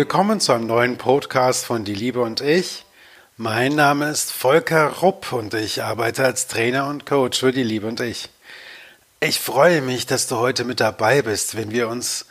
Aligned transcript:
Willkommen 0.00 0.40
zu 0.40 0.54
einem 0.54 0.66
neuen 0.66 0.96
Podcast 0.96 1.66
von 1.66 1.84
Die 1.84 1.94
Liebe 1.94 2.22
und 2.22 2.40
ich. 2.40 2.86
Mein 3.36 3.74
Name 3.74 4.08
ist 4.08 4.32
Volker 4.32 4.86
Rupp 5.02 5.30
und 5.30 5.52
ich 5.52 5.82
arbeite 5.82 6.24
als 6.24 6.46
Trainer 6.46 6.86
und 6.86 7.04
Coach 7.04 7.40
für 7.40 7.52
Die 7.52 7.62
Liebe 7.62 7.86
und 7.86 8.00
ich. 8.00 8.30
Ich 9.20 9.38
freue 9.38 9.82
mich, 9.82 10.06
dass 10.06 10.26
du 10.26 10.36
heute 10.36 10.64
mit 10.64 10.80
dabei 10.80 11.20
bist, 11.20 11.54
wenn 11.54 11.70
wir 11.70 11.86
uns 11.88 12.24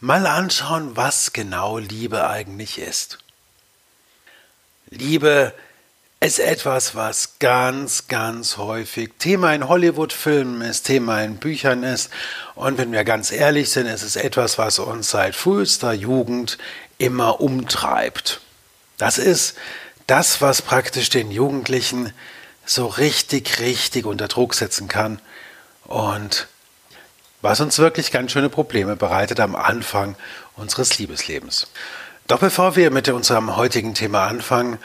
mal 0.00 0.26
anschauen, 0.26 0.96
was 0.96 1.32
genau 1.32 1.78
Liebe 1.78 2.28
eigentlich 2.28 2.80
ist. 2.80 3.18
Liebe 4.90 5.54
ist 6.24 6.38
etwas, 6.40 6.94
was 6.94 7.38
ganz, 7.38 8.08
ganz 8.08 8.56
häufig 8.56 9.10
Thema 9.18 9.54
in 9.54 9.68
Hollywood-Filmen 9.68 10.62
ist, 10.62 10.84
Thema 10.84 11.22
in 11.22 11.36
Büchern 11.36 11.82
ist. 11.82 12.10
Und 12.54 12.78
wenn 12.78 12.92
wir 12.92 13.04
ganz 13.04 13.30
ehrlich 13.30 13.70
sind, 13.70 13.86
ist 13.86 14.02
es 14.02 14.16
etwas, 14.16 14.56
was 14.56 14.78
uns 14.78 15.10
seit 15.10 15.36
frühester 15.36 15.92
Jugend 15.92 16.56
immer 16.98 17.40
umtreibt. 17.40 18.40
Das 18.98 19.18
ist 19.18 19.56
das, 20.06 20.40
was 20.40 20.62
praktisch 20.62 21.08
den 21.08 21.30
Jugendlichen 21.30 22.12
so 22.66 22.86
richtig, 22.86 23.60
richtig 23.60 24.06
unter 24.06 24.28
Druck 24.28 24.54
setzen 24.54 24.88
kann 24.88 25.20
und 25.84 26.48
was 27.42 27.60
uns 27.60 27.78
wirklich 27.78 28.10
ganz 28.10 28.32
schöne 28.32 28.48
Probleme 28.48 28.96
bereitet 28.96 29.38
am 29.40 29.54
Anfang 29.54 30.16
unseres 30.56 30.98
Liebeslebens. 30.98 31.66
Doch 32.26 32.38
bevor 32.38 32.74
wir 32.74 32.90
mit 32.90 33.08
unserem 33.08 33.56
heutigen 33.56 33.92
Thema 33.94 34.26
anfangen, 34.26 34.78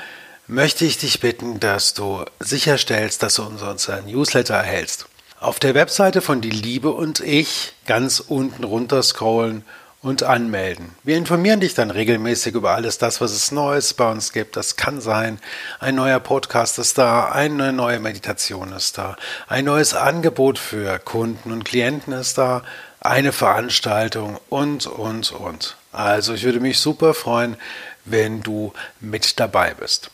möchte 0.45 0.83
ich 0.83 0.97
dich 0.97 1.21
bitten, 1.21 1.59
dass 1.61 1.93
du 1.93 2.25
sicherstellst, 2.39 3.23
dass 3.23 3.35
du 3.35 3.43
unseren 3.43 4.05
Newsletter 4.05 4.55
erhältst. 4.55 5.05
Auf 5.39 5.59
der 5.59 5.73
Webseite 5.73 6.19
von 6.21 6.41
Die 6.41 6.49
Liebe 6.49 6.91
und 6.91 7.21
ich 7.21 7.73
ganz 7.85 8.19
unten 8.19 8.65
runter 8.65 9.01
scrollen 9.03 9.63
und 10.01 10.23
anmelden. 10.23 10.95
Wir 11.03 11.17
informieren 11.17 11.59
dich 11.59 11.73
dann 11.73 11.91
regelmäßig 11.91 12.55
über 12.55 12.71
alles 12.71 12.97
das, 12.97 13.19
was 13.19 13.31
es 13.31 13.51
Neues 13.51 13.93
bei 13.93 14.09
uns 14.09 14.31
gibt. 14.31 14.55
Das 14.55 14.77
kann 14.77 15.01
sein, 15.01 15.39
ein 15.79 15.95
neuer 15.95 16.19
Podcast 16.19 16.79
ist 16.79 16.97
da, 16.97 17.31
eine 17.31 17.73
neue 17.73 17.99
Meditation 17.99 18.71
ist 18.71 18.97
da, 18.97 19.17
ein 19.47 19.65
neues 19.65 19.93
Angebot 19.93 20.57
für 20.57 20.99
Kunden 20.99 21.51
und 21.51 21.65
Klienten 21.65 22.13
ist 22.13 22.37
da, 22.37 22.63
eine 23.01 23.31
Veranstaltung 23.31 24.39
und, 24.49 24.87
und, 24.87 25.31
und. 25.31 25.75
Also 25.91 26.33
ich 26.33 26.43
würde 26.43 26.59
mich 26.59 26.79
super 26.79 27.13
freuen, 27.13 27.57
wenn 28.05 28.41
du 28.41 28.73
mit 28.99 29.39
dabei 29.39 29.73
bist. 29.73 30.11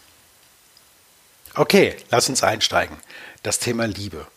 Okay, 1.53 1.95
lass 2.09 2.28
uns 2.28 2.44
einsteigen. 2.44 2.97
Das 3.44 3.59
Thema 3.59 3.86
Liebe. 3.86 4.28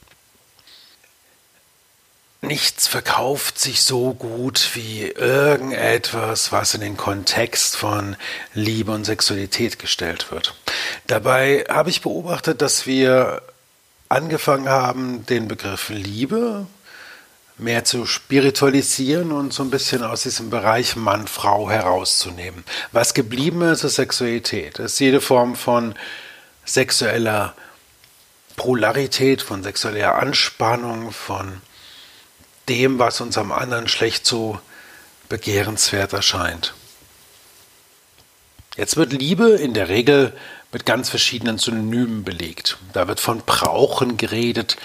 Nichts 2.40 2.86
verkauft 2.86 3.58
sich 3.58 3.82
so 3.82 4.14
gut 4.14 4.70
wie 4.74 5.02
irgendetwas, 5.02 6.52
was 6.52 6.74
in 6.74 6.80
den 6.80 6.96
Kontext 6.96 7.76
von 7.76 8.16
Liebe 8.54 8.92
und 8.92 9.04
Sexualität 9.04 9.80
gestellt 9.80 10.30
wird. 10.30 10.54
Dabei 11.08 11.64
habe 11.68 11.90
ich 11.90 12.00
beobachtet, 12.00 12.62
dass 12.62 12.86
wir 12.86 13.42
angefangen 14.08 14.68
haben, 14.68 15.26
den 15.26 15.48
Begriff 15.48 15.88
Liebe 15.88 16.66
mehr 17.58 17.84
zu 17.84 18.06
spiritualisieren 18.06 19.32
und 19.32 19.52
so 19.52 19.64
ein 19.64 19.70
bisschen 19.70 20.04
aus 20.04 20.22
diesem 20.22 20.48
Bereich 20.48 20.94
Mann-Frau 20.94 21.68
herauszunehmen. 21.68 22.62
Was 22.92 23.14
geblieben 23.14 23.62
ist, 23.62 23.82
ist 23.82 23.96
Sexualität. 23.96 24.78
Es 24.78 24.92
ist 24.92 25.00
jede 25.00 25.20
Form 25.20 25.56
von 25.56 25.96
sexueller 26.64 27.54
Polarität, 28.54 29.42
von 29.42 29.64
sexueller 29.64 30.14
Anspannung, 30.14 31.10
von 31.10 31.60
dem, 32.68 32.98
was 32.98 33.20
uns 33.20 33.38
am 33.38 33.52
anderen 33.52 33.88
schlecht 33.88 34.26
so 34.26 34.58
begehrenswert 35.28 36.12
erscheint. 36.12 36.74
Jetzt 38.76 38.96
wird 38.96 39.12
Liebe 39.12 39.50
in 39.50 39.74
der 39.74 39.88
Regel 39.88 40.32
mit 40.72 40.86
ganz 40.86 41.08
verschiedenen 41.08 41.58
Synonymen 41.58 42.24
belegt. 42.24 42.78
Da 42.92 43.08
wird 43.08 43.20
von 43.20 43.40
Brauchen 43.40 44.16
geredet. 44.16 44.76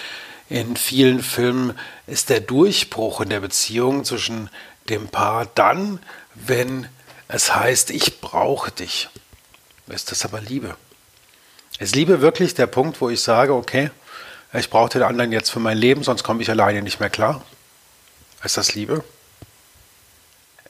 In 0.48 0.76
vielen 0.76 1.22
Filmen 1.22 1.78
ist 2.06 2.28
der 2.28 2.40
Durchbruch 2.40 3.20
in 3.20 3.28
der 3.28 3.40
Beziehung 3.40 4.04
zwischen 4.04 4.50
dem 4.88 5.08
Paar 5.08 5.46
dann, 5.54 6.00
wenn 6.34 6.88
es 7.28 7.54
heißt, 7.54 7.90
ich 7.90 8.20
brauche 8.20 8.70
dich. 8.70 9.08
Ist 9.86 10.10
das 10.10 10.24
aber 10.24 10.40
Liebe? 10.40 10.76
Ist 11.78 11.94
Liebe 11.94 12.20
wirklich 12.20 12.54
der 12.54 12.66
Punkt, 12.66 13.00
wo 13.00 13.10
ich 13.10 13.20
sage, 13.20 13.54
okay, 13.54 13.90
ich 14.52 14.70
brauche 14.70 14.90
den 14.90 15.02
anderen 15.02 15.32
jetzt 15.32 15.50
für 15.50 15.60
mein 15.60 15.76
Leben, 15.76 16.02
sonst 16.02 16.22
komme 16.22 16.42
ich 16.42 16.50
alleine 16.50 16.82
nicht 16.82 17.00
mehr 17.00 17.10
klar? 17.10 17.42
Ist 18.44 18.58
das 18.58 18.74
Liebe? 18.74 19.02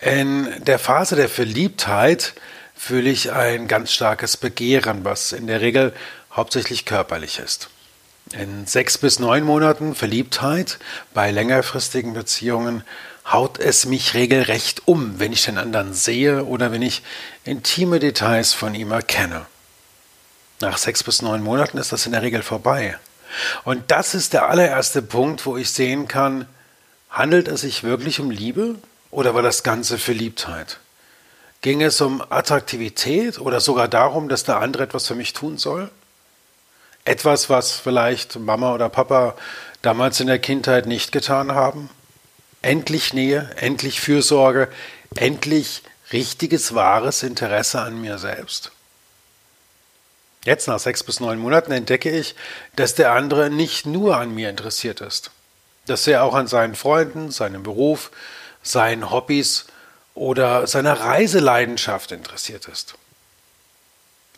In 0.01 0.65
der 0.65 0.79
Phase 0.79 1.17
der 1.17 1.29
Verliebtheit 1.29 2.35
fühle 2.77 3.11
ich 3.11 3.33
ein 3.33 3.67
ganz 3.67 3.93
starkes 3.93 4.37
Begehren, 4.37 5.05
was 5.05 5.33
in 5.33 5.49
der 5.49 5.61
Regel 5.61 5.93
hauptsächlich 6.33 6.85
körperlich 6.85 7.41
ist. 7.41 7.71
In 8.33 8.67
sechs 8.67 8.97
bis 8.97 9.19
neun 9.19 9.43
Monaten 9.43 9.95
Verliebtheit 9.95 10.79
bei 11.15 11.31
längerfristigen 11.31 12.15
Beziehungen 12.15 12.85
haut 13.27 13.59
es 13.59 13.87
mich 13.87 14.15
regelrecht 14.15 14.83
um, 14.87 15.19
wenn 15.19 15.33
ich 15.33 15.45
den 15.45 15.59
anderen 15.59 15.95
sehe 15.95 16.45
oder 16.45 16.71
wenn 16.71 16.83
ich 16.83 17.03
intime 17.45 17.99
Details 17.99 18.53
von 18.53 18.75
ihm 18.75 18.93
erkenne. 18.93 19.47
Nach 20.61 20.79
sechs 20.79 21.03
bis 21.03 21.23
neun 21.23 21.43
Monaten 21.43 21.79
ist 21.79 21.93
das 21.93 22.07
in 22.07 22.13
der 22.13 22.23
Regel 22.23 22.43
vorbei. 22.43 22.99
Und 23.65 23.91
das 23.91 24.15
ist 24.15 24.33
der 24.33 24.49
allererste 24.49 25.03
Punkt, 25.03 25.45
wo 25.45 25.57
ich 25.57 25.71
sehen 25.71 26.07
kann, 26.07 26.47
handelt 27.15 27.47
es 27.47 27.61
sich 27.61 27.85
wirklich 27.85 28.19
um 28.19 28.31
Liebe 28.31 28.75
oder 29.11 29.35
war 29.35 29.43
das 29.43 29.63
Ganze 29.63 29.99
Verliebtheit? 29.99 30.81
Ging 31.63 31.81
es 31.81 32.01
um 32.01 32.21
Attraktivität 32.29 33.39
oder 33.39 33.61
sogar 33.61 33.89
darum, 33.89 34.29
dass 34.29 34.45
der 34.45 34.59
andere 34.59 34.83
etwas 34.83 35.07
für 35.07 35.15
mich 35.15 35.33
tun 35.33 35.57
soll? 35.57 35.91
Etwas, 37.05 37.49
was 37.49 37.73
vielleicht 37.73 38.37
Mama 38.39 38.75
oder 38.75 38.89
Papa 38.89 39.37
damals 39.81 40.21
in 40.21 40.27
der 40.27 40.41
Kindheit 40.41 40.87
nicht 40.87 41.13
getan 41.13 41.53
haben? 41.53 41.89
Endlich 42.63 43.15
Nähe, 43.15 43.49
endlich 43.57 44.01
Fürsorge, 44.01 44.69
endlich 45.15 45.83
richtiges, 46.13 46.75
wahres 46.75 47.23
Interesse 47.23 47.81
an 47.81 48.01
mir 48.01 48.19
selbst? 48.19 48.73
Jetzt 50.45 50.67
nach 50.67 50.81
sechs 50.81 51.05
bis 51.05 51.21
neun 51.21 51.39
Monaten 51.39 51.73
entdecke 51.73 52.11
ich, 52.11 52.35
dass 52.77 52.95
der 52.95 53.13
andere 53.13 53.51
nicht 53.51 53.87
nur 53.87 54.17
an 54.17 54.35
mir 54.35 54.51
interessiert 54.51 55.01
ist, 55.01 55.31
dass 55.87 56.07
er 56.07 56.25
auch 56.25 56.35
an 56.35 56.47
seinen 56.47 56.75
Freunden, 56.75 57.31
seinem 57.31 57.63
Beruf, 57.63 58.11
seinen 58.63 59.11
Hobbys 59.11 59.67
oder 60.15 60.67
seiner 60.67 61.01
Reiseleidenschaft 61.01 62.13
interessiert 62.13 62.67
ist. 62.67 62.95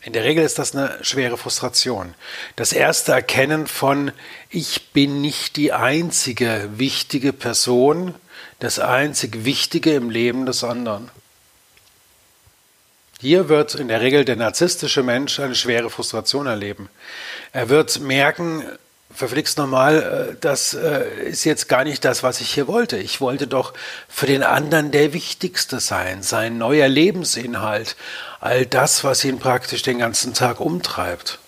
In 0.01 0.13
der 0.13 0.23
Regel 0.23 0.45
ist 0.45 0.59
das 0.59 0.75
eine 0.75 1.03
schwere 1.03 1.37
Frustration. 1.37 2.13
Das 2.55 2.71
erste 2.71 3.11
Erkennen 3.11 3.67
von 3.67 4.11
ich 4.49 4.93
bin 4.93 5.21
nicht 5.21 5.57
die 5.57 5.73
einzige 5.73 6.69
wichtige 6.75 7.33
Person, 7.33 8.15
das 8.59 8.79
einzig 8.79 9.43
Wichtige 9.43 9.93
im 9.93 10.09
Leben 10.09 10.45
des 10.45 10.63
anderen. 10.63 11.11
Hier 13.19 13.49
wird 13.49 13.75
in 13.75 13.87
der 13.87 14.01
Regel 14.01 14.25
der 14.25 14.35
narzisstische 14.35 15.01
Mensch 15.01 15.39
eine 15.39 15.55
schwere 15.55 15.89
Frustration 15.89 16.45
erleben. 16.45 16.89
Er 17.51 17.67
wird 17.69 17.99
merken, 17.99 18.63
verflixt 19.17 19.57
normal, 19.57 20.29
äh, 20.29 20.37
das 20.39 20.75
äh, 20.75 21.09
ist 21.23 21.43
jetzt 21.43 21.67
gar 21.67 21.83
nicht 21.83 22.05
das, 22.05 22.21
was 22.21 22.39
ich 22.39 22.53
hier 22.53 22.67
wollte. 22.67 22.97
Ich 22.97 23.19
wollte 23.19 23.47
doch 23.47 23.73
für 24.07 24.27
den 24.27 24.43
anderen 24.43 24.91
der 24.91 25.11
Wichtigste 25.11 25.79
sein, 25.79 26.21
sein 26.21 26.59
neuer 26.59 26.87
Lebensinhalt, 26.87 27.95
all 28.39 28.67
das, 28.67 29.03
was 29.03 29.25
ihn 29.25 29.39
praktisch 29.39 29.81
den 29.81 29.97
ganzen 29.97 30.35
Tag 30.35 30.59
umtreibt. 30.59 31.39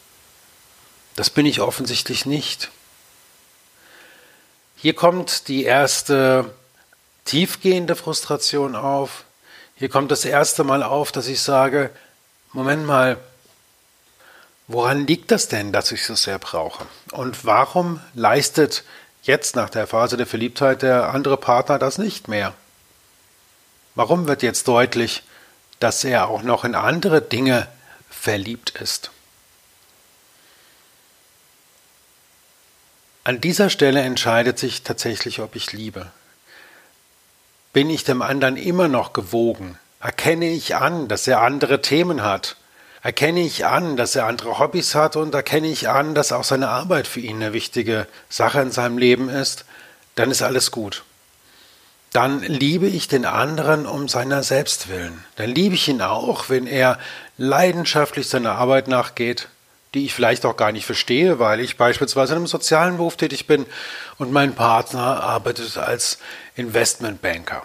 Das 1.16 1.30
bin 1.30 1.46
ich 1.46 1.62
offensichtlich 1.62 2.26
nicht. 2.26 2.72
Hier 4.76 4.96
kommt 4.96 5.48
die 5.48 5.64
erste 5.64 6.52
tiefgehende 7.26 7.96
Frustration 7.96 8.76
auf. 8.76 9.26
Hier 9.76 9.90
kommt 9.90 10.10
das 10.10 10.26
erste 10.26 10.64
Mal 10.64 10.82
auf, 10.82 11.12
dass 11.12 11.28
ich 11.28 11.42
sage, 11.42 11.92
Moment 12.52 12.88
mal, 12.88 13.18
woran 14.70 15.08
liegt 15.08 15.32
das 15.32 15.50
denn, 15.50 15.74
dass 15.74 15.92
ich 15.92 16.06
so 16.06 16.16
sehr 16.16 16.40
brauche? 16.40 16.86
Und 17.12 17.44
warum 17.44 18.00
leistet 18.14 18.86
jetzt 19.24 19.58
nach 19.58 19.70
der 19.70 19.88
Phase 19.88 20.16
der 20.16 20.28
Verliebtheit 20.28 20.84
der 20.84 21.10
andere 21.10 21.36
Partner 21.36 21.78
das 21.78 21.98
nicht 21.98 22.30
mehr? 22.30 22.54
Warum 23.96 24.28
wird 24.28 24.44
jetzt 24.44 24.68
deutlich, 24.68 25.24
dass 25.80 26.04
er 26.06 26.30
auch 26.30 26.44
noch 26.44 26.64
in 26.64 26.76
andere 26.76 27.22
Dinge 27.22 27.68
verliebt 28.10 28.70
ist? 28.70 29.12
An 33.24 33.42
dieser 33.42 33.70
Stelle 33.70 34.02
entscheidet 34.02 34.58
sich 34.58 34.84
tatsächlich, 34.84 35.42
ob 35.42 35.56
ich 35.56 35.74
liebe. 35.74 36.12
Bin 37.74 37.90
ich 37.90 38.04
dem 38.04 38.22
anderen 38.22 38.56
immer 38.56 38.88
noch 38.88 39.14
gewogen? 39.14 39.78
Erkenne 40.00 40.50
ich 40.50 40.76
an, 40.76 41.08
dass 41.08 41.28
er 41.28 41.42
andere 41.42 41.82
Themen 41.82 42.24
hat? 42.24 42.56
Erkenne 43.02 43.42
ich 43.42 43.66
an, 43.66 43.96
dass 43.98 44.16
er 44.16 44.26
andere 44.26 44.60
Hobbys 44.60 44.96
hat 44.96 45.16
und 45.16 45.34
erkenne 45.34 45.68
ich 45.68 45.88
an, 45.90 46.16
dass 46.16 46.32
auch 46.32 46.44
seine 46.44 46.70
Arbeit 46.70 47.08
für 47.08 47.22
ihn 47.22 47.38
eine 47.38 47.54
wichtige 47.54 48.08
Sache 48.30 48.62
in 48.62 48.72
seinem 48.72 48.98
Leben 48.98 49.30
ist, 49.30 49.66
dann 50.16 50.32
ist 50.32 50.42
alles 50.42 50.72
gut. 50.72 51.04
dann 52.12 52.42
liebe 52.42 52.88
ich 52.88 53.08
den 53.08 53.26
anderen 53.26 53.86
um 53.86 54.08
seiner 54.08 54.44
selbst 54.44 54.90
willen. 54.90 55.24
Dann 55.36 55.50
liebe 55.50 55.76
ich 55.76 55.88
ihn 55.88 56.02
auch, 56.02 56.50
wenn 56.50 56.66
er 56.66 56.98
leidenschaftlich 57.38 58.28
seiner 58.28 58.54
Arbeit 58.54 58.88
nachgeht, 58.88 59.48
die 59.94 60.06
ich 60.06 60.14
vielleicht 60.14 60.46
auch 60.46 60.58
gar 60.58 60.72
nicht 60.72 60.86
verstehe, 60.86 61.40
weil 61.40 61.60
ich 61.60 61.78
beispielsweise 61.78 62.34
in 62.34 62.38
einem 62.38 62.48
sozialen 62.48 62.98
Beruf 62.98 63.16
tätig 63.16 63.48
bin 63.48 63.66
und 64.18 64.32
mein 64.32 64.54
Partner 64.54 65.24
arbeitet 65.24 65.78
als 65.78 66.20
Investmentbanker. 66.56 67.64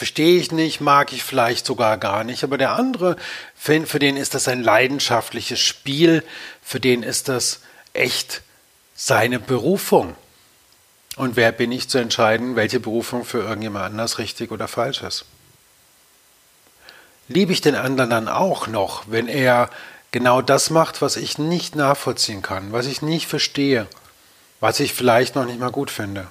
Verstehe 0.00 0.40
ich 0.40 0.50
nicht, 0.50 0.80
mag 0.80 1.12
ich 1.12 1.22
vielleicht 1.22 1.66
sogar 1.66 1.98
gar 1.98 2.24
nicht, 2.24 2.42
aber 2.42 2.56
der 2.56 2.72
andere, 2.72 3.16
für 3.54 3.98
den 3.98 4.16
ist 4.16 4.32
das 4.32 4.48
ein 4.48 4.62
leidenschaftliches 4.62 5.60
Spiel, 5.60 6.24
für 6.62 6.80
den 6.80 7.02
ist 7.02 7.28
das 7.28 7.60
echt 7.92 8.40
seine 8.94 9.38
Berufung. 9.38 10.16
Und 11.16 11.36
wer 11.36 11.52
bin 11.52 11.70
ich 11.70 11.90
zu 11.90 11.98
entscheiden, 11.98 12.56
welche 12.56 12.80
Berufung 12.80 13.26
für 13.26 13.40
irgendjemand 13.40 13.84
anders 13.84 14.16
richtig 14.16 14.50
oder 14.52 14.68
falsch 14.68 15.02
ist? 15.02 15.26
Liebe 17.28 17.52
ich 17.52 17.60
den 17.60 17.74
anderen 17.74 18.08
dann 18.08 18.28
auch 18.28 18.68
noch, 18.68 19.04
wenn 19.06 19.28
er 19.28 19.68
genau 20.12 20.40
das 20.40 20.70
macht, 20.70 21.02
was 21.02 21.18
ich 21.18 21.36
nicht 21.36 21.76
nachvollziehen 21.76 22.40
kann, 22.40 22.72
was 22.72 22.86
ich 22.86 23.02
nicht 23.02 23.26
verstehe, 23.26 23.86
was 24.60 24.80
ich 24.80 24.94
vielleicht 24.94 25.34
noch 25.34 25.44
nicht 25.44 25.60
mal 25.60 25.70
gut 25.70 25.90
finde? 25.90 26.28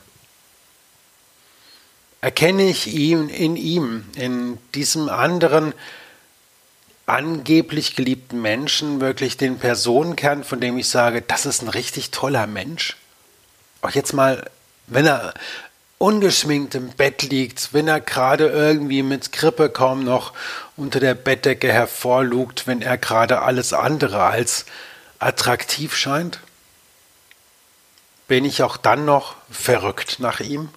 Erkenne 2.22 2.68
ich 2.68 2.88
ihn 2.88 3.30
in 3.30 3.56
ihm, 3.56 4.06
in 4.16 4.58
diesem 4.76 5.08
anderen 5.08 5.74
angeblich 7.06 7.96
geliebten 7.96 8.42
Menschen 8.42 9.00
wirklich 9.00 9.38
den 9.38 9.58
Personenkern, 9.58 10.44
von 10.44 10.60
dem 10.60 10.78
ich 10.78 10.90
sage, 10.90 11.22
das 11.22 11.46
ist 11.46 11.62
ein 11.62 11.70
richtig 11.70 12.12
toller 12.12 12.46
Mensch? 12.46 12.98
Auch 13.82 13.92
jetzt 13.92 14.14
mal, 14.14 14.50
wenn 14.88 15.06
er 15.06 15.34
ungeschminkt 15.98 16.76
im 16.76 16.90
Bett 16.90 17.24
liegt, 17.24 17.74
wenn 17.74 17.88
er 17.88 18.02
gerade 18.02 18.48
irgendwie 18.48 19.02
mit 19.02 19.32
Grippe 19.32 19.70
kaum 19.70 20.04
noch 20.04 20.34
unter 20.76 21.00
der 21.00 21.16
Bettdecke 21.16 21.72
hervorlugt, 21.72 22.68
wenn 22.68 22.82
er 22.82 22.98
gerade 22.98 23.42
alles 23.42 23.72
andere 23.72 24.24
als 24.24 24.66
attraktiv 25.20 25.96
scheint? 25.96 26.40
Bin 28.28 28.44
ich 28.44 28.62
auch 28.62 28.76
dann 28.76 29.06
noch 29.06 29.36
verrückt 29.50 30.18
nach 30.20 30.42
ihm 30.42 30.70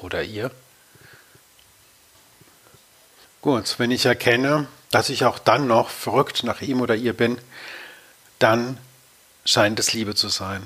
oder 0.00 0.22
ihr? 0.22 0.50
Gut, 3.40 3.76
wenn 3.78 3.90
ich 3.90 4.04
erkenne, 4.04 4.66
dass 4.90 5.10
ich 5.10 5.24
auch 5.24 5.38
dann 5.38 5.66
noch 5.66 5.90
verrückt 5.90 6.44
nach 6.44 6.60
ihm 6.60 6.80
oder 6.80 6.94
ihr 6.94 7.12
bin, 7.12 7.38
dann 8.38 8.78
scheint 9.44 9.78
es 9.78 9.92
Liebe 9.92 10.14
zu 10.14 10.28
sein. 10.28 10.62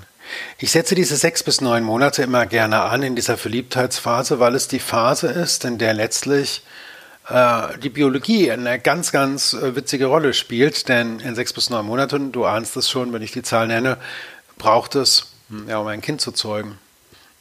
Ich 0.58 0.70
setze 0.70 0.94
diese 0.94 1.16
sechs 1.16 1.42
bis 1.42 1.60
neun 1.60 1.82
Monate 1.82 2.22
immer 2.22 2.46
gerne 2.46 2.82
an 2.82 3.02
in 3.02 3.16
dieser 3.16 3.36
Verliebtheitsphase, 3.36 4.40
weil 4.40 4.54
es 4.54 4.68
die 4.68 4.78
Phase 4.78 5.28
ist, 5.28 5.64
in 5.64 5.78
der 5.78 5.94
letztlich 5.94 6.62
äh, 7.28 7.78
die 7.78 7.90
Biologie 7.90 8.50
eine 8.50 8.78
ganz, 8.78 9.12
ganz 9.12 9.52
äh, 9.52 9.76
witzige 9.76 10.06
Rolle 10.06 10.32
spielt. 10.32 10.88
Denn 10.88 11.20
in 11.20 11.34
sechs 11.34 11.52
bis 11.52 11.70
neun 11.70 11.86
Monaten, 11.86 12.32
du 12.32 12.44
ahnst 12.44 12.76
es 12.76 12.88
schon, 12.88 13.12
wenn 13.12 13.22
ich 13.22 13.32
die 13.32 13.42
Zahl 13.42 13.66
nenne, 13.66 13.98
braucht 14.58 14.94
es, 14.94 15.32
hm, 15.48 15.68
ja, 15.68 15.78
um 15.78 15.86
ein 15.86 16.00
Kind 16.00 16.20
zu 16.20 16.32
zeugen. 16.32 16.78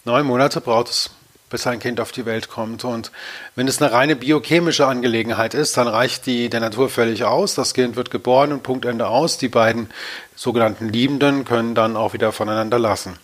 Neun 0.04 0.26
Monate 0.26 0.62
braucht 0.62 0.90
es, 0.90 1.12
bis 1.52 1.68
ein 1.68 1.80
Kind 1.80 2.00
auf 2.00 2.12
die 2.12 2.26
Welt 2.26 2.50
kommt. 2.50 2.84
Und 2.84 3.12
wenn 3.56 3.68
es 3.68 3.80
eine 3.80 3.92
reine 3.92 4.16
biochemische 4.16 4.88
Angelegenheit 4.88 5.54
ist, 5.54 5.78
dann 5.78 5.88
reicht 5.88 6.26
die 6.26 6.50
der 6.50 6.62
Natur 6.62 6.90
völlig 6.90 7.26
aus. 7.26 7.54
Das 7.54 7.76
Kind 7.76 7.96
wird 7.96 8.10
geboren 8.10 8.52
und 8.52 8.64
Punktende 8.64 9.08
aus. 9.08 9.38
Die 9.38 9.50
beiden 9.50 9.92
sogenannten 10.36 10.90
Liebenden 10.90 11.46
können 11.46 11.76
dann 11.76 11.96
auch 11.96 12.14
wieder 12.14 12.32
voneinander 12.32 12.80
lassen. 12.80 13.18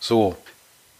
So. 0.00 0.36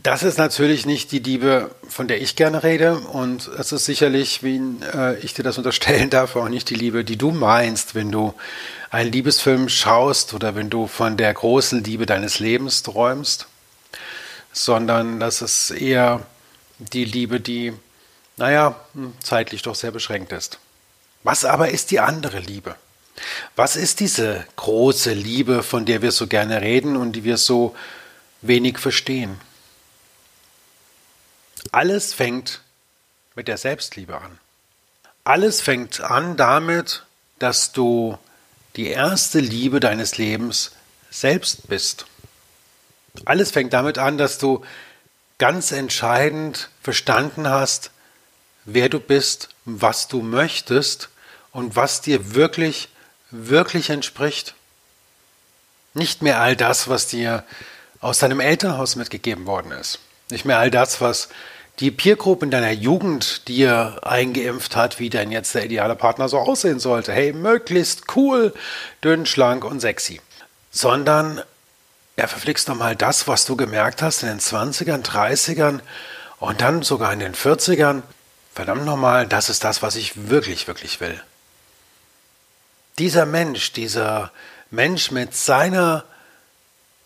Das 0.00 0.22
ist 0.22 0.38
natürlich 0.38 0.86
nicht 0.86 1.10
die 1.10 1.18
Liebe, 1.18 1.72
von 1.88 2.06
der 2.06 2.22
ich 2.22 2.36
gerne 2.36 2.62
rede. 2.62 2.98
Und 2.98 3.50
es 3.58 3.72
ist 3.72 3.84
sicherlich, 3.84 4.44
wie 4.44 4.60
äh, 4.94 5.18
ich 5.18 5.34
dir 5.34 5.42
das 5.42 5.58
unterstellen 5.58 6.08
darf, 6.10 6.36
auch 6.36 6.48
nicht 6.48 6.70
die 6.70 6.76
Liebe, 6.76 7.04
die 7.04 7.18
du 7.18 7.32
meinst, 7.32 7.96
wenn 7.96 8.12
du 8.12 8.32
einen 8.90 9.10
Liebesfilm 9.10 9.68
schaust 9.68 10.34
oder 10.34 10.54
wenn 10.54 10.70
du 10.70 10.86
von 10.86 11.16
der 11.16 11.34
großen 11.34 11.82
Liebe 11.82 12.06
deines 12.06 12.38
Lebens 12.38 12.84
träumst 12.84 13.48
sondern 14.52 15.20
das 15.20 15.42
ist 15.42 15.70
eher 15.70 16.26
die 16.78 17.04
Liebe, 17.04 17.40
die, 17.40 17.72
naja, 18.36 18.76
zeitlich 19.22 19.62
doch 19.62 19.74
sehr 19.74 19.90
beschränkt 19.90 20.32
ist. 20.32 20.58
Was 21.24 21.44
aber 21.44 21.70
ist 21.70 21.90
die 21.90 22.00
andere 22.00 22.38
Liebe? 22.38 22.76
Was 23.56 23.76
ist 23.76 24.00
diese 24.00 24.46
große 24.56 25.12
Liebe, 25.12 25.62
von 25.62 25.84
der 25.84 26.02
wir 26.02 26.12
so 26.12 26.26
gerne 26.26 26.60
reden 26.60 26.96
und 26.96 27.12
die 27.12 27.24
wir 27.24 27.36
so 27.36 27.74
wenig 28.42 28.78
verstehen? 28.78 29.40
Alles 31.72 32.14
fängt 32.14 32.60
mit 33.34 33.48
der 33.48 33.58
Selbstliebe 33.58 34.20
an. 34.20 34.38
Alles 35.24 35.60
fängt 35.60 36.00
an 36.00 36.36
damit, 36.36 37.04
dass 37.38 37.72
du 37.72 38.16
die 38.76 38.86
erste 38.86 39.40
Liebe 39.40 39.80
deines 39.80 40.16
Lebens 40.18 40.72
selbst 41.10 41.68
bist. 41.68 42.06
Alles 43.24 43.50
fängt 43.50 43.72
damit 43.72 43.98
an, 43.98 44.18
dass 44.18 44.38
du 44.38 44.64
ganz 45.38 45.72
entscheidend 45.72 46.68
verstanden 46.82 47.48
hast, 47.48 47.90
wer 48.64 48.88
du 48.88 49.00
bist, 49.00 49.50
was 49.64 50.08
du 50.08 50.20
möchtest 50.20 51.08
und 51.52 51.76
was 51.76 52.00
dir 52.00 52.34
wirklich, 52.34 52.88
wirklich 53.30 53.90
entspricht. 53.90 54.54
Nicht 55.94 56.22
mehr 56.22 56.40
all 56.40 56.56
das, 56.56 56.88
was 56.88 57.06
dir 57.06 57.44
aus 58.00 58.18
deinem 58.18 58.40
Elternhaus 58.40 58.96
mitgegeben 58.96 59.46
worden 59.46 59.72
ist. 59.72 59.98
Nicht 60.30 60.44
mehr 60.44 60.58
all 60.58 60.70
das, 60.70 61.00
was 61.00 61.28
die 61.80 61.90
Peer 61.90 62.16
Group 62.16 62.42
in 62.42 62.50
deiner 62.50 62.72
Jugend 62.72 63.46
dir 63.48 64.00
eingeimpft 64.02 64.76
hat, 64.76 64.98
wie 64.98 65.10
denn 65.10 65.30
jetzt 65.30 65.54
der 65.54 65.64
ideale 65.64 65.94
Partner 65.94 66.28
so 66.28 66.38
aussehen 66.38 66.80
sollte. 66.80 67.12
Hey, 67.12 67.32
möglichst 67.32 68.16
cool, 68.16 68.52
dünn, 69.02 69.26
schlank 69.26 69.64
und 69.64 69.80
sexy. 69.80 70.20
Sondern 70.70 71.42
ja, 72.18 72.26
verflixt 72.26 72.68
doch 72.68 72.74
mal 72.74 72.96
das, 72.96 73.28
was 73.28 73.44
du 73.44 73.54
gemerkt 73.54 74.02
hast 74.02 74.24
in 74.24 74.28
den 74.28 74.40
20ern, 74.40 75.04
30ern 75.04 75.78
und 76.40 76.60
dann 76.60 76.82
sogar 76.82 77.12
in 77.12 77.20
den 77.20 77.32
40ern. 77.32 78.02
Verdammt 78.52 78.84
nochmal, 78.84 79.28
das 79.28 79.48
ist 79.48 79.62
das, 79.62 79.82
was 79.82 79.94
ich 79.94 80.28
wirklich, 80.28 80.66
wirklich 80.66 81.00
will. 81.00 81.22
Dieser 82.98 83.24
Mensch, 83.24 83.72
dieser 83.72 84.32
Mensch 84.72 85.12
mit 85.12 85.32
seiner, 85.32 86.04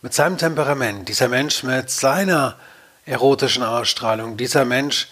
mit 0.01 0.15
seinem 0.15 0.39
Temperament, 0.39 1.11
dieser 1.11 1.29
Mensch 1.29 1.63
mit 1.63 1.91
seiner 1.91 2.57
erotischen 3.05 3.65
Ausstrahlung, 3.65 4.39
dieser 4.39 4.65
Mensch 4.65 5.09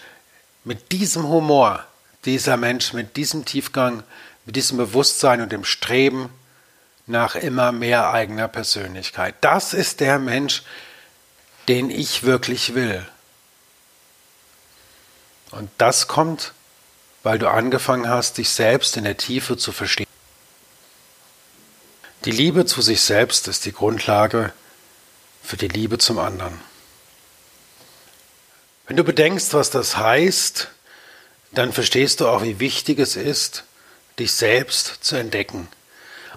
mit 0.63 0.91
diesem 0.91 1.27
Humor, 1.27 1.85
dieser 2.25 2.57
Mensch 2.57 2.93
mit 2.93 3.17
diesem 3.17 3.45
Tiefgang, 3.45 4.01
mit 4.47 4.55
diesem 4.55 4.77
Bewusstsein 4.77 5.41
und 5.41 5.51
dem 5.51 5.63
Streben 5.63 6.31
nach 7.11 7.35
immer 7.35 7.71
mehr 7.71 8.11
eigener 8.11 8.47
Persönlichkeit. 8.47 9.35
Das 9.41 9.73
ist 9.73 9.99
der 9.99 10.17
Mensch, 10.17 10.63
den 11.67 11.91
ich 11.91 12.23
wirklich 12.23 12.73
will. 12.73 13.05
Und 15.51 15.69
das 15.77 16.07
kommt, 16.07 16.53
weil 17.23 17.37
du 17.37 17.49
angefangen 17.49 18.09
hast, 18.09 18.37
dich 18.37 18.49
selbst 18.49 18.97
in 18.97 19.03
der 19.03 19.17
Tiefe 19.17 19.57
zu 19.57 19.71
verstehen. 19.71 20.07
Die 22.25 22.31
Liebe 22.31 22.65
zu 22.65 22.81
sich 22.81 23.01
selbst 23.01 23.47
ist 23.47 23.65
die 23.65 23.73
Grundlage 23.73 24.53
für 25.43 25.57
die 25.57 25.67
Liebe 25.67 25.97
zum 25.97 26.19
anderen. 26.19 26.59
Wenn 28.87 28.95
du 28.97 29.03
bedenkst, 29.03 29.53
was 29.53 29.69
das 29.69 29.97
heißt, 29.97 30.69
dann 31.51 31.73
verstehst 31.73 32.21
du 32.21 32.27
auch, 32.27 32.43
wie 32.43 32.59
wichtig 32.59 32.99
es 32.99 33.15
ist, 33.15 33.65
dich 34.19 34.31
selbst 34.31 35.03
zu 35.03 35.15
entdecken 35.15 35.67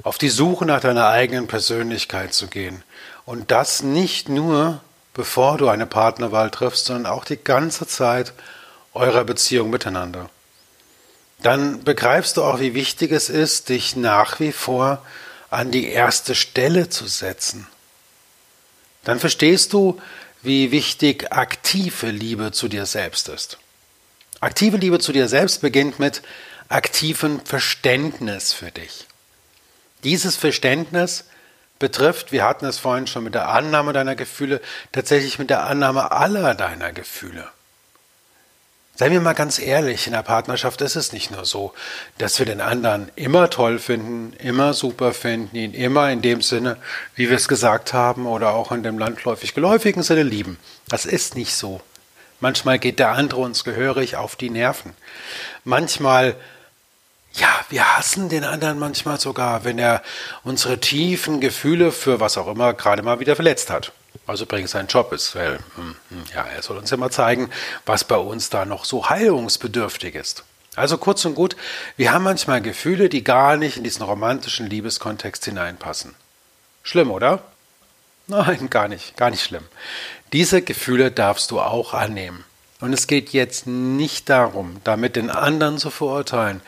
auf 0.02 0.18
die 0.18 0.28
Suche 0.28 0.66
nach 0.66 0.80
deiner 0.80 1.08
eigenen 1.08 1.46
Persönlichkeit 1.46 2.34
zu 2.34 2.48
gehen. 2.48 2.82
Und 3.24 3.50
das 3.50 3.82
nicht 3.82 4.28
nur, 4.28 4.80
bevor 5.14 5.56
du 5.58 5.68
eine 5.68 5.86
Partnerwahl 5.86 6.50
triffst, 6.50 6.86
sondern 6.86 7.06
auch 7.12 7.24
die 7.24 7.36
ganze 7.36 7.86
Zeit 7.86 8.32
eurer 8.92 9.24
Beziehung 9.24 9.70
miteinander. 9.70 10.28
Dann 11.42 11.84
begreifst 11.84 12.36
du 12.36 12.44
auch, 12.44 12.60
wie 12.60 12.74
wichtig 12.74 13.12
es 13.12 13.28
ist, 13.28 13.68
dich 13.68 13.96
nach 13.96 14.40
wie 14.40 14.52
vor 14.52 15.04
an 15.50 15.70
die 15.70 15.88
erste 15.88 16.34
Stelle 16.34 16.88
zu 16.88 17.06
setzen. 17.06 17.66
Dann 19.04 19.20
verstehst 19.20 19.72
du, 19.72 20.00
wie 20.42 20.70
wichtig 20.70 21.32
aktive 21.32 22.10
Liebe 22.10 22.52
zu 22.52 22.68
dir 22.68 22.86
selbst 22.86 23.28
ist. 23.28 23.58
Aktive 24.40 24.76
Liebe 24.76 24.98
zu 24.98 25.12
dir 25.12 25.28
selbst 25.28 25.60
beginnt 25.60 25.98
mit 25.98 26.22
aktivem 26.68 27.40
Verständnis 27.44 28.52
für 28.52 28.70
dich. 28.70 29.06
Dieses 30.04 30.36
Verständnis 30.36 31.24
betrifft, 31.78 32.32
wir 32.32 32.44
hatten 32.44 32.66
es 32.66 32.78
vorhin 32.78 33.06
schon 33.06 33.24
mit 33.24 33.34
der 33.34 33.48
Annahme 33.48 33.92
deiner 33.92 34.14
Gefühle, 34.14 34.60
tatsächlich 34.92 35.38
mit 35.38 35.50
der 35.50 35.64
Annahme 35.64 36.12
aller 36.12 36.54
deiner 36.54 36.92
Gefühle. 36.92 37.48
Seien 38.96 39.10
wir 39.10 39.20
mal 39.20 39.32
ganz 39.32 39.58
ehrlich, 39.58 40.06
in 40.06 40.12
der 40.12 40.22
Partnerschaft 40.22 40.80
ist 40.80 40.94
es 40.94 41.12
nicht 41.12 41.32
nur 41.32 41.44
so, 41.44 41.74
dass 42.18 42.38
wir 42.38 42.46
den 42.46 42.60
anderen 42.60 43.10
immer 43.16 43.50
toll 43.50 43.80
finden, 43.80 44.32
immer 44.38 44.72
super 44.72 45.12
finden, 45.12 45.56
ihn 45.56 45.74
immer 45.74 46.12
in 46.12 46.22
dem 46.22 46.42
Sinne, 46.42 46.76
wie 47.16 47.28
wir 47.28 47.36
es 47.36 47.48
gesagt 47.48 47.92
haben, 47.92 48.24
oder 48.26 48.50
auch 48.50 48.70
in 48.70 48.84
dem 48.84 48.96
landläufig 48.96 49.52
geläufigen 49.52 50.04
Sinne 50.04 50.22
lieben. 50.22 50.58
Das 50.86 51.06
ist 51.06 51.34
nicht 51.34 51.56
so. 51.56 51.80
Manchmal 52.38 52.78
geht 52.78 53.00
der 53.00 53.10
andere 53.10 53.40
uns 53.40 53.64
gehörig 53.64 54.14
auf 54.14 54.36
die 54.36 54.50
Nerven. 54.50 54.92
Manchmal, 55.64 56.36
ja, 57.34 57.48
wir 57.68 57.96
hassen 57.96 58.28
den 58.28 58.44
anderen 58.44 58.78
manchmal 58.78 59.18
sogar, 59.18 59.64
wenn 59.64 59.78
er 59.78 60.02
unsere 60.44 60.78
tiefen 60.78 61.40
Gefühle 61.40 61.90
für 61.92 62.20
was 62.20 62.38
auch 62.38 62.46
immer 62.46 62.74
gerade 62.74 63.02
mal 63.02 63.20
wieder 63.20 63.34
verletzt 63.34 63.70
hat. 63.70 63.92
Also 64.26 64.44
übrigens 64.44 64.70
sein 64.70 64.86
Job 64.86 65.12
ist, 65.12 65.34
weil 65.34 65.58
hm, 65.74 65.96
hm, 66.08 66.24
ja, 66.34 66.44
er 66.44 66.62
soll 66.62 66.78
uns 66.78 66.90
ja 66.90 66.96
mal 66.96 67.10
zeigen, 67.10 67.50
was 67.84 68.04
bei 68.04 68.16
uns 68.16 68.50
da 68.50 68.64
noch 68.64 68.84
so 68.84 69.08
heilungsbedürftig 69.08 70.14
ist. 70.14 70.44
Also 70.76 70.98
kurz 70.98 71.24
und 71.24 71.34
gut, 71.34 71.56
wir 71.96 72.12
haben 72.12 72.24
manchmal 72.24 72.60
Gefühle, 72.60 73.08
die 73.08 73.22
gar 73.22 73.56
nicht 73.56 73.76
in 73.76 73.84
diesen 73.84 74.02
romantischen 74.02 74.66
Liebeskontext 74.66 75.44
hineinpassen. 75.44 76.14
Schlimm, 76.82 77.10
oder? 77.10 77.42
Nein, 78.26 78.70
gar 78.70 78.88
nicht, 78.88 79.16
gar 79.16 79.30
nicht 79.30 79.44
schlimm. 79.44 79.64
Diese 80.32 80.62
Gefühle 80.62 81.10
darfst 81.10 81.50
du 81.50 81.60
auch 81.60 81.94
annehmen. 81.94 82.44
Und 82.80 82.92
es 82.92 83.06
geht 83.06 83.30
jetzt 83.30 83.66
nicht 83.66 84.28
darum, 84.28 84.80
damit 84.84 85.16
den 85.16 85.30
anderen 85.30 85.78
zu 85.78 85.90
verurteilen. 85.90 86.60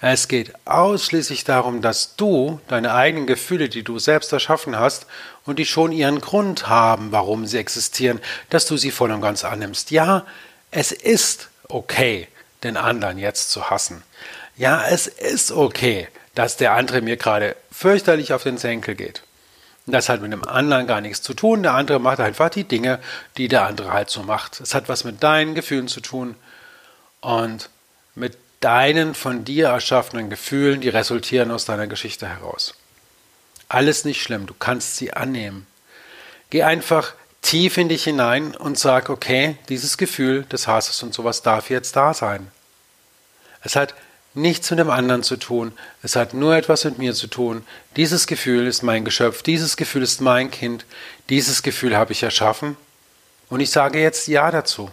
Es 0.00 0.28
geht 0.28 0.52
ausschließlich 0.66 1.44
darum, 1.44 1.82
dass 1.82 2.16
du 2.16 2.60
deine 2.68 2.94
eigenen 2.94 3.26
Gefühle, 3.26 3.68
die 3.68 3.84
du 3.84 3.98
selbst 3.98 4.32
erschaffen 4.32 4.78
hast 4.78 5.06
und 5.46 5.58
die 5.58 5.64
schon 5.64 5.92
ihren 5.92 6.20
Grund 6.20 6.68
haben, 6.68 7.12
warum 7.12 7.46
sie 7.46 7.58
existieren, 7.58 8.20
dass 8.50 8.66
du 8.66 8.76
sie 8.76 8.90
voll 8.90 9.12
und 9.12 9.20
ganz 9.20 9.44
annimmst. 9.44 9.92
Ja, 9.92 10.26
es 10.72 10.90
ist 10.90 11.48
okay, 11.68 12.28
den 12.64 12.76
anderen 12.76 13.18
jetzt 13.18 13.50
zu 13.50 13.70
hassen. 13.70 14.02
Ja, 14.56 14.84
es 14.88 15.06
ist 15.06 15.52
okay, 15.52 16.08
dass 16.34 16.56
der 16.56 16.72
andere 16.72 17.02
mir 17.02 17.16
gerade 17.16 17.56
fürchterlich 17.70 18.32
auf 18.32 18.42
den 18.42 18.58
Senkel 18.58 18.94
geht. 18.94 19.22
Das 19.86 20.08
hat 20.08 20.22
mit 20.22 20.32
dem 20.32 20.46
anderen 20.46 20.86
gar 20.86 21.00
nichts 21.00 21.22
zu 21.22 21.34
tun. 21.34 21.62
Der 21.62 21.74
andere 21.74 21.98
macht 21.98 22.20
einfach 22.20 22.50
die 22.50 22.64
Dinge, 22.64 23.00
die 23.36 23.48
der 23.48 23.66
andere 23.66 23.92
halt 23.92 24.10
so 24.10 24.22
macht. 24.22 24.60
Es 24.60 24.74
hat 24.74 24.88
was 24.88 25.04
mit 25.04 25.22
deinen 25.22 25.54
Gefühlen 25.54 25.88
zu 25.88 26.00
tun 26.00 26.36
und 27.20 27.68
mit 28.14 28.38
deinen 28.60 29.14
von 29.14 29.44
dir 29.44 29.68
erschaffenen 29.68 30.30
Gefühlen, 30.30 30.80
die 30.80 30.88
resultieren 30.88 31.50
aus 31.50 31.64
deiner 31.64 31.88
Geschichte 31.88 32.28
heraus. 32.28 32.74
Alles 33.68 34.04
nicht 34.04 34.22
schlimm, 34.22 34.46
du 34.46 34.54
kannst 34.54 34.96
sie 34.96 35.12
annehmen. 35.12 35.66
Geh 36.50 36.62
einfach 36.62 37.14
tief 37.40 37.76
in 37.76 37.88
dich 37.88 38.04
hinein 38.04 38.54
und 38.54 38.78
sag, 38.78 39.10
okay, 39.10 39.56
dieses 39.68 39.96
Gefühl 39.96 40.44
des 40.44 40.68
Hasses 40.68 41.02
und 41.02 41.12
sowas 41.12 41.42
darf 41.42 41.70
jetzt 41.70 41.96
da 41.96 42.14
sein. 42.14 42.52
Es 43.62 43.74
hat 43.74 43.94
nichts 44.34 44.70
mit 44.70 44.78
dem 44.78 44.90
anderen 44.90 45.22
zu 45.22 45.36
tun. 45.36 45.72
Es 46.02 46.16
hat 46.16 46.34
nur 46.34 46.56
etwas 46.56 46.84
mit 46.84 46.98
mir 46.98 47.14
zu 47.14 47.26
tun. 47.26 47.64
Dieses 47.96 48.26
Gefühl 48.26 48.66
ist 48.66 48.82
mein 48.82 49.04
Geschöpf, 49.04 49.42
dieses 49.42 49.76
Gefühl 49.76 50.02
ist 50.02 50.20
mein 50.20 50.50
Kind, 50.50 50.84
dieses 51.28 51.62
Gefühl 51.62 51.96
habe 51.96 52.12
ich 52.12 52.22
erschaffen 52.22 52.76
und 53.48 53.60
ich 53.60 53.70
sage 53.70 54.00
jetzt 54.00 54.28
Ja 54.28 54.50
dazu 54.50 54.90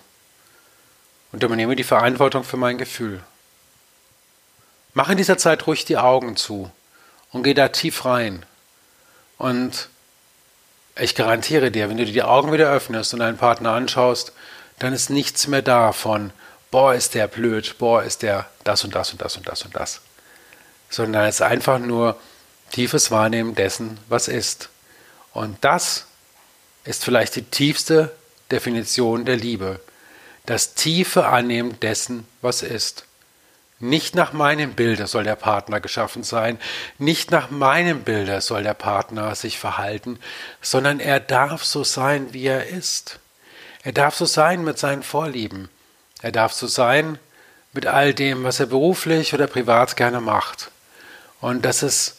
und 1.31 1.43
übernehme 1.43 1.75
die 1.75 1.83
Verantwortung 1.83 2.43
für 2.43 2.57
mein 2.57 2.77
Gefühl. 2.77 3.21
Mach 4.93 5.09
in 5.09 5.17
dieser 5.17 5.37
Zeit 5.37 5.67
ruhig 5.67 5.85
die 5.85 5.97
Augen 5.97 6.35
zu 6.35 6.71
und 7.31 7.43
geh 7.43 7.53
da 7.53 7.69
tief 7.69 8.05
rein. 8.05 8.45
Und 9.37 9.87
ich 10.97 11.15
garantiere 11.15 11.71
dir, 11.71 11.89
wenn 11.89 11.97
du 11.97 12.05
dir 12.05 12.11
die 12.11 12.23
Augen 12.23 12.51
wieder 12.51 12.69
öffnest 12.69 13.13
und 13.13 13.21
deinen 13.21 13.37
Partner 13.37 13.71
anschaust, 13.71 14.33
dann 14.79 14.93
ist 14.93 15.09
nichts 15.09 15.47
mehr 15.47 15.61
da 15.61 15.93
von 15.93 16.31
boah, 16.71 16.93
ist 16.93 17.13
der 17.13 17.27
blöd, 17.27 17.75
boah, 17.77 18.03
ist 18.03 18.21
der 18.21 18.49
das 18.69 18.83
und 18.83 18.93
das 18.93 19.11
und 19.11 19.21
das 19.21 19.35
und 19.35 19.47
das 19.47 19.63
und 19.63 19.75
das. 19.75 20.01
Sondern 20.89 21.25
es 21.25 21.35
ist 21.35 21.41
einfach 21.41 21.79
nur 21.79 22.19
tiefes 22.71 23.11
Wahrnehmen 23.11 23.55
dessen, 23.55 23.99
was 24.07 24.27
ist. 24.27 24.69
Und 25.33 25.57
das 25.61 26.05
ist 26.83 27.03
vielleicht 27.03 27.35
die 27.35 27.43
tiefste 27.43 28.11
Definition 28.51 29.25
der 29.25 29.37
Liebe. 29.37 29.79
Das 30.45 30.75
tiefe 30.75 31.27
Annehmen 31.27 31.79
dessen, 31.79 32.27
was 32.41 32.61
ist. 32.61 33.05
Nicht 33.79 34.13
nach 34.13 34.33
meinem 34.33 34.73
Bilde 34.73 35.07
soll 35.07 35.23
der 35.23 35.37
Partner 35.37 35.79
geschaffen 35.79 36.23
sein, 36.23 36.59
nicht 36.97 37.31
nach 37.31 37.49
meinem 37.49 38.03
Bilde 38.03 38.41
soll 38.41 38.63
der 38.63 38.73
Partner 38.73 39.33
sich 39.35 39.57
verhalten, 39.57 40.19
sondern 40.61 40.99
er 40.99 41.19
darf 41.19 41.63
so 41.63 41.83
sein, 41.83 42.33
wie 42.33 42.45
er 42.45 42.67
ist. 42.67 43.19
Er 43.83 43.93
darf 43.93 44.15
so 44.15 44.25
sein 44.25 44.63
mit 44.63 44.77
seinen 44.77 45.03
Vorlieben. 45.03 45.69
Er 46.21 46.33
darf 46.33 46.51
so 46.51 46.67
sein 46.67 47.17
mit 47.79 47.87
all 47.87 48.13
dem, 48.13 48.43
was 48.43 48.59
er 48.59 48.65
beruflich 48.65 49.33
oder 49.33 49.47
privat 49.47 49.95
gerne 49.95 50.19
macht. 50.19 50.69
Und 51.39 51.63
das 51.63 51.81
ist 51.81 52.17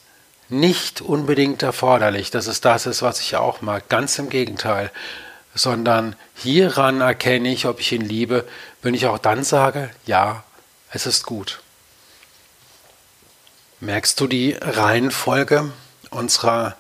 nicht 0.48 1.02
unbedingt 1.02 1.62
erforderlich, 1.62 2.30
dass 2.30 2.46
es 2.46 2.62
das 2.62 2.86
ist, 2.86 3.02
was 3.02 3.20
ich 3.20 3.36
auch 3.36 3.60
mag. 3.60 3.86
Ganz 3.90 4.18
im 4.18 4.30
Gegenteil. 4.30 4.90
Sondern 5.54 6.16
hieran 6.34 7.02
erkenne 7.02 7.52
ich, 7.52 7.66
ob 7.66 7.78
ich 7.78 7.92
ihn 7.92 8.00
liebe, 8.00 8.48
wenn 8.80 8.94
ich 8.94 9.04
auch 9.04 9.18
dann 9.18 9.44
sage, 9.44 9.90
ja, 10.06 10.44
es 10.92 11.04
ist 11.04 11.26
gut. 11.26 11.60
Merkst 13.80 14.18
du 14.18 14.28
die 14.28 14.56
Reihenfolge 14.62 15.70
unserer, 16.08 16.74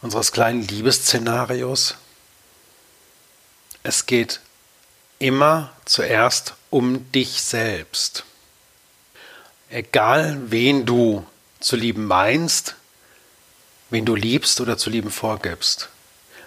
unseres 0.00 0.30
kleinen 0.30 0.62
Liebesszenarios? 0.62 1.96
Es 3.82 4.06
geht 4.06 4.38
immer 5.18 5.72
zuerst 5.86 6.54
um 6.72 7.12
dich 7.12 7.42
selbst. 7.42 8.24
Egal, 9.68 10.38
wen 10.46 10.86
du 10.86 11.24
zu 11.60 11.76
lieben 11.76 12.06
meinst, 12.06 12.76
wen 13.90 14.06
du 14.06 14.14
liebst 14.14 14.60
oder 14.60 14.78
zu 14.78 14.88
lieben 14.88 15.10
vorgibst. 15.10 15.90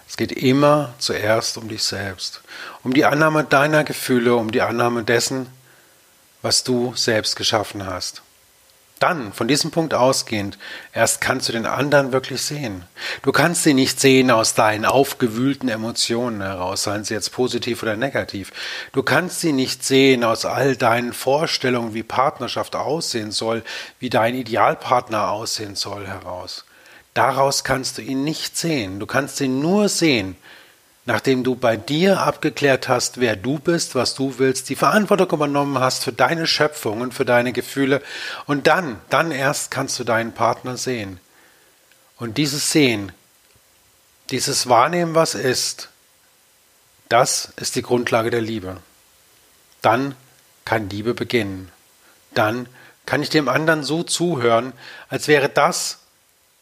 Es 0.08 0.16
geht 0.16 0.32
immer 0.32 0.94
zuerst 0.98 1.56
um 1.56 1.68
dich 1.68 1.84
selbst, 1.84 2.40
um 2.82 2.92
die 2.92 3.04
Annahme 3.04 3.44
deiner 3.44 3.84
Gefühle, 3.84 4.34
um 4.34 4.50
die 4.50 4.62
Annahme 4.62 5.04
dessen, 5.04 5.46
was 6.42 6.64
du 6.64 6.92
selbst 6.96 7.36
geschaffen 7.36 7.86
hast. 7.86 8.22
Dann, 8.98 9.34
von 9.34 9.46
diesem 9.46 9.70
Punkt 9.70 9.92
ausgehend, 9.92 10.56
erst 10.94 11.20
kannst 11.20 11.48
du 11.48 11.52
den 11.52 11.66
anderen 11.66 12.12
wirklich 12.12 12.40
sehen. 12.40 12.84
Du 13.20 13.30
kannst 13.30 13.62
sie 13.62 13.74
nicht 13.74 14.00
sehen 14.00 14.30
aus 14.30 14.54
deinen 14.54 14.86
aufgewühlten 14.86 15.68
Emotionen 15.68 16.40
heraus, 16.40 16.84
seien 16.84 17.04
sie 17.04 17.12
jetzt 17.12 17.32
positiv 17.32 17.82
oder 17.82 17.96
negativ. 17.96 18.52
Du 18.92 19.02
kannst 19.02 19.40
sie 19.40 19.52
nicht 19.52 19.84
sehen 19.84 20.24
aus 20.24 20.46
all 20.46 20.76
deinen 20.76 21.12
Vorstellungen, 21.12 21.92
wie 21.92 22.02
Partnerschaft 22.02 22.74
aussehen 22.74 23.32
soll, 23.32 23.62
wie 23.98 24.08
dein 24.08 24.34
Idealpartner 24.34 25.30
aussehen 25.30 25.76
soll, 25.76 26.06
heraus. 26.06 26.64
Daraus 27.12 27.64
kannst 27.64 27.98
du 27.98 28.02
ihn 28.02 28.24
nicht 28.24 28.56
sehen. 28.56 28.98
Du 28.98 29.04
kannst 29.04 29.40
ihn 29.42 29.60
nur 29.60 29.90
sehen, 29.90 30.36
nachdem 31.06 31.44
du 31.44 31.54
bei 31.54 31.76
dir 31.76 32.20
abgeklärt 32.20 32.88
hast, 32.88 33.20
wer 33.20 33.36
du 33.36 33.58
bist, 33.60 33.94
was 33.94 34.14
du 34.14 34.38
willst, 34.38 34.68
die 34.68 34.76
Verantwortung 34.76 35.30
übernommen 35.30 35.78
hast 35.78 36.02
für 36.02 36.12
deine 36.12 36.48
Schöpfung 36.48 37.00
und 37.00 37.14
für 37.14 37.24
deine 37.24 37.52
Gefühle, 37.52 38.02
und 38.46 38.66
dann, 38.66 39.00
dann 39.08 39.30
erst 39.30 39.70
kannst 39.70 39.98
du 39.98 40.04
deinen 40.04 40.32
Partner 40.32 40.76
sehen. 40.76 41.20
Und 42.18 42.38
dieses 42.38 42.72
Sehen, 42.72 43.12
dieses 44.30 44.68
Wahrnehmen, 44.68 45.14
was 45.14 45.34
ist, 45.34 45.90
das 47.08 47.52
ist 47.56 47.76
die 47.76 47.82
Grundlage 47.82 48.30
der 48.30 48.40
Liebe. 48.40 48.78
Dann 49.82 50.16
kann 50.64 50.90
Liebe 50.90 51.14
beginnen. 51.14 51.70
Dann 52.34 52.68
kann 53.04 53.22
ich 53.22 53.30
dem 53.30 53.48
anderen 53.48 53.84
so 53.84 54.02
zuhören, 54.02 54.72
als 55.08 55.28
wäre 55.28 55.48
das, 55.48 56.00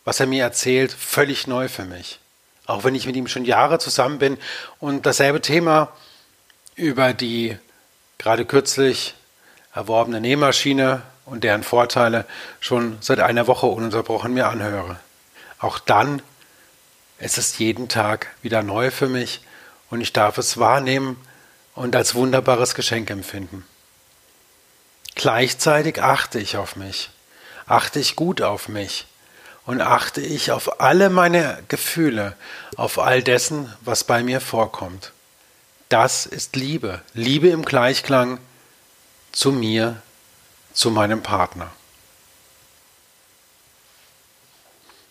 was 0.04 0.20
er 0.20 0.26
mir 0.26 0.42
erzählt, 0.42 0.92
völlig 0.92 1.46
neu 1.46 1.68
für 1.68 1.86
mich 1.86 2.20
auch 2.66 2.84
wenn 2.84 2.94
ich 2.94 3.06
mit 3.06 3.16
ihm 3.16 3.26
schon 3.26 3.44
Jahre 3.44 3.78
zusammen 3.78 4.18
bin 4.18 4.38
und 4.80 5.06
dasselbe 5.06 5.40
Thema 5.40 5.92
über 6.76 7.12
die 7.12 7.56
gerade 8.18 8.44
kürzlich 8.44 9.14
erworbene 9.74 10.20
Nähmaschine 10.20 11.02
und 11.26 11.44
deren 11.44 11.62
Vorteile 11.62 12.26
schon 12.60 12.98
seit 13.00 13.20
einer 13.20 13.46
Woche 13.46 13.66
ununterbrochen 13.66 14.32
mir 14.32 14.48
anhöre. 14.48 14.98
Auch 15.58 15.78
dann 15.78 16.22
ist 17.18 17.38
es 17.38 17.58
jeden 17.58 17.88
Tag 17.88 18.28
wieder 18.42 18.62
neu 18.62 18.90
für 18.90 19.08
mich 19.08 19.40
und 19.90 20.00
ich 20.00 20.12
darf 20.12 20.38
es 20.38 20.58
wahrnehmen 20.58 21.16
und 21.74 21.96
als 21.96 22.14
wunderbares 22.14 22.74
Geschenk 22.74 23.10
empfinden. 23.10 23.64
Gleichzeitig 25.14 26.02
achte 26.02 26.38
ich 26.38 26.56
auf 26.56 26.76
mich, 26.76 27.10
achte 27.66 28.00
ich 28.00 28.16
gut 28.16 28.42
auf 28.42 28.68
mich 28.68 29.06
und 29.66 29.80
achte 29.80 30.20
ich 30.20 30.52
auf 30.52 30.80
alle 30.80 31.10
meine 31.10 31.62
Gefühle, 31.68 32.36
auf 32.76 32.98
all 32.98 33.22
dessen, 33.22 33.72
was 33.80 34.04
bei 34.04 34.22
mir 34.22 34.40
vorkommt. 34.40 35.12
Das 35.88 36.26
ist 36.26 36.56
Liebe. 36.56 37.02
Liebe 37.14 37.48
im 37.48 37.64
Gleichklang 37.64 38.38
zu 39.32 39.52
mir, 39.52 40.02
zu 40.72 40.90
meinem 40.90 41.22
Partner. 41.22 41.70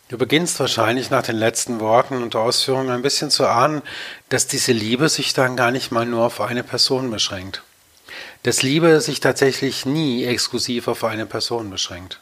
Du 0.09 0.17
beginnst 0.17 0.59
wahrscheinlich 0.59 1.09
nach 1.09 1.23
den 1.23 1.37
letzten 1.37 1.79
Worten 1.79 2.21
und 2.21 2.35
Ausführungen 2.35 2.91
ein 2.91 3.01
bisschen 3.01 3.31
zu 3.31 3.47
ahnen, 3.47 3.81
dass 4.29 4.45
diese 4.45 4.71
Liebe 4.71 5.09
sich 5.09 5.33
dann 5.33 5.55
gar 5.55 5.71
nicht 5.71 5.91
mal 5.91 6.05
nur 6.05 6.25
auf 6.25 6.39
eine 6.41 6.63
Person 6.63 7.09
beschränkt. 7.09 7.63
Dass 8.43 8.61
Liebe 8.61 9.01
sich 9.01 9.21
tatsächlich 9.21 9.85
nie 9.85 10.25
exklusiv 10.25 10.87
auf 10.87 11.03
eine 11.03 11.25
Person 11.25 11.69
beschränkt. 11.69 12.19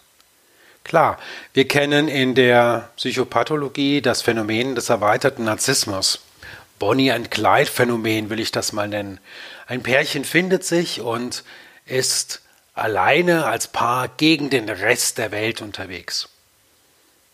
Klar, 0.84 1.20
wir 1.54 1.68
kennen 1.68 2.08
in 2.08 2.36
der 2.36 2.90
Psychopathologie 2.96 4.02
das 4.02 4.22
Phänomen 4.22 4.76
des 4.76 4.90
erweiterten 4.90 5.46
Narzissmus, 5.46 6.22
Bonnie 6.82 7.12
and 7.12 7.30
Clyde 7.30 7.70
Phänomen 7.70 8.32
will 8.32 8.40
ich 8.40 8.52
das 8.52 8.74
mal 8.74 8.88
nennen. 8.88 9.20
Ein 9.68 9.84
Pärchen 9.84 10.26
findet 10.26 10.64
sich 10.64 11.00
und 11.00 11.44
ist 11.86 12.42
alleine 12.74 13.46
als 13.46 13.68
Paar 13.68 14.08
gegen 14.08 14.50
den 14.50 14.68
Rest 14.68 15.20
der 15.20 15.32
Welt 15.32 15.62
unterwegs. 15.62 16.28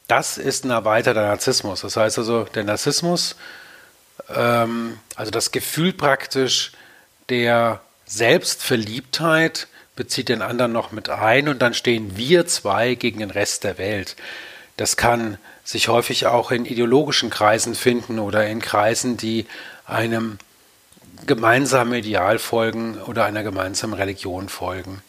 Das 0.10 0.38
ist 0.38 0.66
ein 0.66 0.72
erweiterter 0.72 1.22
Narzissmus. 1.22 1.80
Das 1.80 1.96
heißt 1.96 2.18
also, 2.18 2.44
der 2.44 2.66
Narzissmus, 2.66 3.38
ähm, 4.36 5.00
also 5.16 5.32
das 5.32 5.51
Gefühl 5.51 5.94
praktisch 5.94 6.74
der 7.30 7.80
Selbstverliebtheit, 8.06 9.68
bezieht 9.98 10.30
den 10.30 10.42
anderen 10.42 10.72
noch 10.72 10.94
mit 10.94 11.10
ein 11.10 11.50
und 11.50 11.62
dann 11.62 11.74
stehen 11.74 12.16
wir 12.16 12.48
zwei 12.48 12.96
gegen 12.96 13.20
den 13.20 13.32
Rest 13.32 13.66
der 13.66 13.77
Welt. 13.77 14.16
Das 14.77 14.96
kann 14.96 15.38
sich 15.66 15.89
häufig 15.89 16.27
auch 16.27 16.51
in 16.51 16.66
ideologischen 16.66 17.30
Kreisen 17.30 17.75
finden 17.75 18.20
oder 18.20 18.48
in 18.48 18.62
Kreisen, 18.62 19.18
die 19.18 19.46
einem 19.86 20.38
gemeinsamen 21.25 21.94
Ideal 21.96 22.39
folgen 22.39 23.01
oder 23.01 23.25
einer 23.25 23.44
gemeinsamen 23.44 23.96
Religion 23.96 24.48
folgen. 24.48 25.01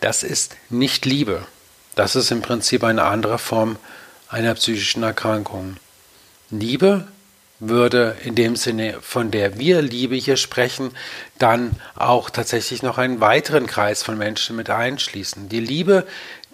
Das 0.00 0.22
ist 0.22 0.56
nicht 0.68 1.06
Liebe. 1.06 1.46
Das 1.94 2.16
ist 2.16 2.30
im 2.30 2.42
Prinzip 2.42 2.84
eine 2.84 3.04
andere 3.04 3.38
Form 3.38 3.76
einer 4.28 4.54
psychischen 4.54 5.02
Erkrankung. 5.02 5.76
Liebe 6.50 7.06
würde 7.58 8.16
in 8.24 8.34
dem 8.34 8.56
Sinne, 8.56 8.98
von 9.00 9.30
der 9.30 9.58
wir 9.58 9.82
Liebe 9.82 10.16
hier 10.16 10.36
sprechen, 10.36 10.90
dann 11.38 11.72
auch 11.94 12.30
tatsächlich 12.30 12.82
noch 12.82 12.98
einen 12.98 13.20
weiteren 13.20 13.66
Kreis 13.66 14.02
von 14.02 14.18
Menschen 14.18 14.56
mit 14.56 14.70
einschließen. 14.70 15.48
Die 15.48 15.60
Liebe, 15.60 16.06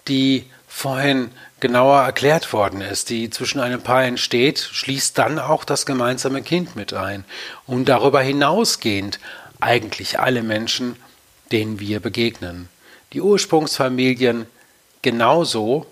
die 0.09 0.45
vorhin 0.69 1.31
genauer 1.61 2.01
erklärt 2.01 2.53
worden 2.53 2.81
ist, 2.81 3.11
die 3.11 3.31
zwischen 3.31 3.61
einem 3.61 3.83
Paar 3.83 4.05
entsteht, 4.05 4.59
schließt 4.59 5.17
dann 5.19 5.39
auch 5.39 5.65
das 5.65 5.87
gemeinsame 5.87 6.43
Kind 6.43 6.77
mit 6.77 6.93
ein. 6.93 7.25
Und 7.67 7.89
darüber 7.89 8.21
hinausgehend 8.21 9.21
eigentlich 9.61 10.19
alle 10.19 10.43
Menschen, 10.43 10.97
denen 11.53 11.79
wir 11.79 12.01
begegnen. 12.01 12.69
Die 13.13 13.21
Ursprungsfamilien 13.21 14.47
genauso 15.03 15.87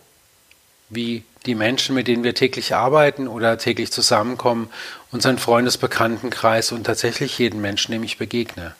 wie 0.88 1.24
die 1.46 1.54
Menschen, 1.54 1.94
mit 1.94 2.06
denen 2.06 2.24
wir 2.24 2.34
täglich 2.34 2.74
arbeiten 2.74 3.28
oder 3.28 3.58
täglich 3.58 3.90
zusammenkommen, 3.90 4.70
unseren 5.10 5.38
Freundesbekanntenkreis 5.38 6.72
und 6.72 6.84
tatsächlich 6.84 7.38
jeden 7.38 7.60
Menschen, 7.60 7.92
dem 7.92 8.02
ich 8.02 8.18
begegne. 8.18 8.74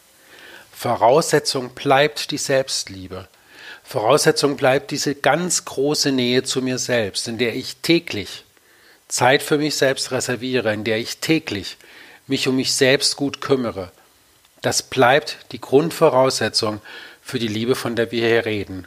Voraussetzung 0.73 1.71
bleibt 1.71 2.31
die 2.31 2.39
Selbstliebe. 2.39 3.29
Voraussetzung 3.83 4.57
bleibt 4.57 4.91
diese 4.93 5.15
ganz 5.15 5.65
große 5.65 6.13
Nähe 6.13 6.43
zu 6.43 6.63
mir 6.63 6.79
selbst, 6.79 7.29
in 7.29 7.39
der 7.39 7.55
ich 7.55 7.77
täglich 7.77 8.45
Zeit 9.09 9.43
für 9.43 9.59
mich 9.59 9.75
selbst 9.75 10.13
reserviere, 10.13 10.73
in 10.73 10.85
der 10.85 10.99
ich 10.99 11.19
täglich 11.19 11.77
mich 12.27 12.47
um 12.47 12.57
mich 12.57 12.73
selbst 12.73 13.17
gut 13.17 13.41
kümmere. 13.41 13.91
Das 14.63 14.83
bleibt 14.83 15.39
die 15.53 15.61
Grundvoraussetzung 15.61 16.81
für 17.21 17.39
die 17.39 17.49
Liebe, 17.49 17.75
von 17.75 17.97
der 17.97 18.13
wir 18.13 18.27
hier 18.27 18.45
reden. 18.47 18.87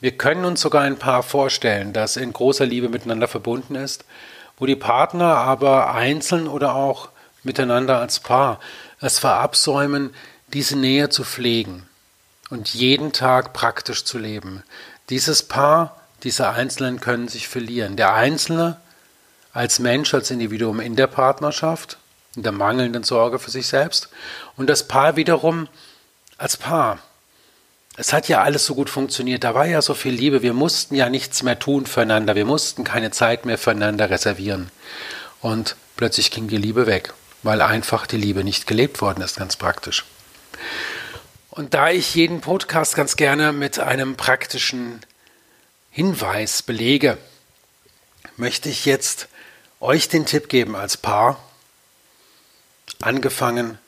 Wir 0.00 0.12
können 0.12 0.44
uns 0.44 0.60
sogar 0.60 0.82
ein 0.82 0.98
Paar 0.98 1.22
vorstellen, 1.22 1.92
das 1.92 2.16
in 2.16 2.32
großer 2.32 2.66
Liebe 2.66 2.88
miteinander 2.88 3.28
verbunden 3.28 3.74
ist, 3.74 4.04
wo 4.58 4.66
die 4.66 4.76
Partner 4.76 5.36
aber 5.36 5.94
einzeln 5.94 6.48
oder 6.48 6.74
auch 6.74 7.08
miteinander 7.42 7.98
als 8.00 8.20
Paar 8.20 8.60
es 9.00 9.18
verabsäumen, 9.18 10.12
diese 10.48 10.76
Nähe 10.76 11.08
zu 11.08 11.24
pflegen 11.24 11.88
und 12.50 12.74
jeden 12.74 13.12
Tag 13.12 13.52
praktisch 13.52 14.04
zu 14.04 14.18
leben. 14.18 14.62
Dieses 15.08 15.42
Paar, 15.42 16.00
diese 16.22 16.50
Einzelnen 16.50 17.00
können 17.00 17.28
sich 17.28 17.48
verlieren. 17.48 17.96
Der 17.96 18.14
Einzelne 18.14 18.76
als 19.52 19.78
Mensch, 19.78 20.12
als 20.12 20.30
Individuum 20.30 20.80
in 20.80 20.96
der 20.96 21.06
Partnerschaft, 21.06 21.98
in 22.34 22.42
der 22.42 22.52
mangelnden 22.52 23.02
Sorge 23.02 23.38
für 23.38 23.50
sich 23.50 23.66
selbst 23.66 24.10
und 24.56 24.68
das 24.68 24.86
Paar 24.86 25.16
wiederum 25.16 25.68
als 26.36 26.58
Paar 26.58 26.98
es 27.96 28.12
hat 28.12 28.28
ja 28.28 28.42
alles 28.42 28.66
so 28.66 28.74
gut 28.74 28.90
funktioniert, 28.90 29.42
da 29.42 29.54
war 29.54 29.66
ja 29.66 29.80
so 29.80 29.94
viel 29.94 30.12
Liebe, 30.12 30.42
wir 30.42 30.52
mussten 30.52 30.94
ja 30.94 31.08
nichts 31.08 31.42
mehr 31.42 31.58
tun 31.58 31.86
füreinander, 31.86 32.34
wir 32.34 32.44
mussten 32.44 32.84
keine 32.84 33.10
Zeit 33.10 33.46
mehr 33.46 33.56
füreinander 33.56 34.10
reservieren. 34.10 34.70
Und 35.40 35.76
plötzlich 35.96 36.30
ging 36.30 36.48
die 36.48 36.58
Liebe 36.58 36.86
weg, 36.86 37.14
weil 37.42 37.62
einfach 37.62 38.06
die 38.06 38.18
Liebe 38.18 38.44
nicht 38.44 38.66
gelebt 38.66 39.00
worden 39.00 39.22
ist, 39.22 39.38
ganz 39.38 39.56
praktisch. 39.56 40.04
Und 41.50 41.72
da 41.72 41.88
ich 41.88 42.14
jeden 42.14 42.42
Podcast 42.42 42.96
ganz 42.96 43.16
gerne 43.16 43.52
mit 43.52 43.78
einem 43.78 44.16
praktischen 44.16 45.00
Hinweis 45.90 46.62
belege, 46.62 47.16
möchte 48.36 48.68
ich 48.68 48.84
jetzt 48.84 49.28
euch 49.80 50.10
den 50.10 50.26
Tipp 50.26 50.50
geben 50.50 50.76
als 50.76 50.98
Paar, 50.98 51.42
angefangen 53.00 53.78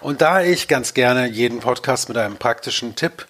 und 0.00 0.20
da 0.20 0.42
ich 0.42 0.68
ganz 0.68 0.94
gerne 0.94 1.26
jeden 1.26 1.60
Podcast 1.60 2.08
mit 2.08 2.18
einem 2.18 2.36
praktischen 2.36 2.96
Tipp 2.96 3.26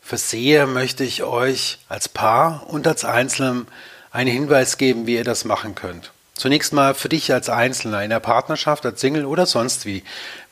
versehe, 0.00 0.66
möchte 0.66 1.04
ich 1.04 1.22
euch 1.22 1.78
als 1.88 2.08
Paar 2.08 2.66
und 2.68 2.86
als 2.86 3.04
Einzelnen 3.04 3.66
einen 4.10 4.30
Hinweis 4.30 4.78
geben, 4.78 5.06
wie 5.06 5.16
ihr 5.16 5.24
das 5.24 5.44
machen 5.44 5.74
könnt. 5.74 6.12
Zunächst 6.34 6.72
mal 6.72 6.94
für 6.94 7.08
dich 7.08 7.32
als 7.32 7.48
Einzelner 7.48 8.02
in 8.02 8.10
der 8.10 8.20
Partnerschaft, 8.20 8.84
als 8.84 9.00
Single 9.00 9.24
oder 9.24 9.46
sonst 9.46 9.86
wie 9.86 10.02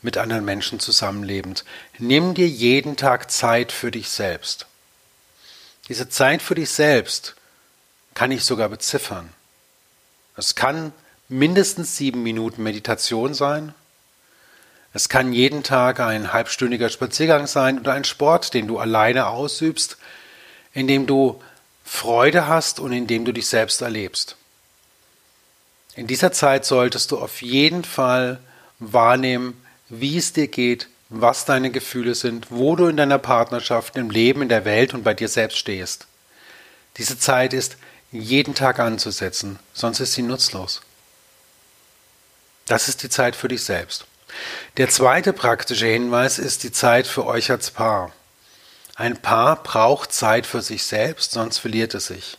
mit 0.01 0.17
anderen 0.17 0.45
Menschen 0.45 0.79
zusammenlebend. 0.79 1.65
Nimm 1.97 2.33
dir 2.33 2.47
jeden 2.47 2.95
Tag 2.95 3.29
Zeit 3.29 3.71
für 3.71 3.91
dich 3.91 4.09
selbst. 4.09 4.65
Diese 5.89 6.07
Zeit 6.07 6.41
für 6.41 6.55
dich 6.55 6.69
selbst 6.69 7.35
kann 8.13 8.31
ich 8.31 8.45
sogar 8.45 8.69
beziffern. 8.69 9.29
Es 10.37 10.55
kann 10.55 10.93
mindestens 11.27 11.97
sieben 11.97 12.23
Minuten 12.23 12.63
Meditation 12.63 13.33
sein, 13.33 13.73
es 14.93 15.09
kann 15.09 15.33
jeden 15.33 15.63
Tag 15.63 15.99
ein 15.99 16.33
halbstündiger 16.33 16.89
Spaziergang 16.89 17.47
sein 17.47 17.79
oder 17.79 17.93
ein 17.93 18.03
Sport, 18.03 18.53
den 18.53 18.67
du 18.67 18.77
alleine 18.77 19.27
ausübst, 19.27 19.97
in 20.71 20.87
dem 20.87 21.07
du 21.07 21.41
Freude 21.83 22.47
hast 22.47 22.79
und 22.79 22.93
in 22.93 23.07
dem 23.07 23.25
du 23.25 23.31
dich 23.31 23.47
selbst 23.47 23.81
erlebst. 23.81 24.37
In 25.95 26.07
dieser 26.07 26.31
Zeit 26.31 26.65
solltest 26.65 27.11
du 27.11 27.17
auf 27.17 27.41
jeden 27.41 27.83
Fall 27.83 28.39
wahrnehmen, 28.79 29.59
wie 29.89 30.17
es 30.17 30.33
dir 30.33 30.47
geht, 30.47 30.87
was 31.09 31.45
deine 31.45 31.71
Gefühle 31.71 32.15
sind, 32.15 32.47
wo 32.49 32.75
du 32.75 32.87
in 32.87 32.97
deiner 32.97 33.19
Partnerschaft, 33.19 33.95
im 33.97 34.09
Leben, 34.09 34.41
in 34.41 34.49
der 34.49 34.65
Welt 34.65 34.93
und 34.93 35.03
bei 35.03 35.13
dir 35.13 35.27
selbst 35.27 35.57
stehst. 35.57 36.07
Diese 36.97 37.17
Zeit 37.17 37.53
ist 37.53 37.77
jeden 38.11 38.55
Tag 38.55 38.79
anzusetzen, 38.79 39.59
sonst 39.73 39.99
ist 39.99 40.13
sie 40.13 40.21
nutzlos. 40.21 40.81
Das 42.67 42.87
ist 42.87 43.03
die 43.03 43.09
Zeit 43.09 43.35
für 43.35 43.47
dich 43.47 43.63
selbst. 43.63 44.05
Der 44.77 44.89
zweite 44.89 45.33
praktische 45.33 45.85
Hinweis 45.85 46.39
ist 46.39 46.63
die 46.63 46.71
Zeit 46.71 47.07
für 47.07 47.25
euch 47.25 47.51
als 47.51 47.71
Paar. 47.71 48.11
Ein 48.95 49.17
Paar 49.17 49.61
braucht 49.61 50.13
Zeit 50.13 50.45
für 50.45 50.61
sich 50.61 50.83
selbst, 50.83 51.31
sonst 51.31 51.57
verliert 51.57 51.93
es 51.93 52.07
sich. 52.07 52.37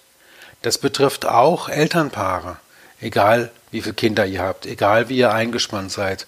Das 0.63 0.79
betrifft 0.79 1.27
auch 1.27 1.69
Elternpaare, 1.69 2.59
egal 3.01 3.51
wie 3.71 3.83
viele 3.83 3.95
Kinder 3.95 4.25
ihr 4.25 4.43
habt, 4.43 4.67
egal 4.67 5.09
wie 5.09 5.19
ihr 5.19 5.33
eingespannt 5.33 5.93
seid. 5.93 6.27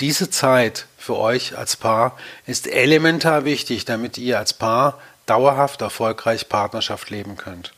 Diese 0.00 0.30
Zeit 0.30 0.86
für 0.98 1.18
euch 1.18 1.56
als 1.56 1.76
Paar 1.76 2.16
ist 2.46 2.66
elementar 2.66 3.44
wichtig, 3.44 3.84
damit 3.84 4.18
ihr 4.18 4.38
als 4.38 4.52
Paar 4.52 5.00
dauerhaft 5.26 5.80
erfolgreich 5.80 6.48
Partnerschaft 6.48 7.10
leben 7.10 7.36
könnt. 7.36 7.72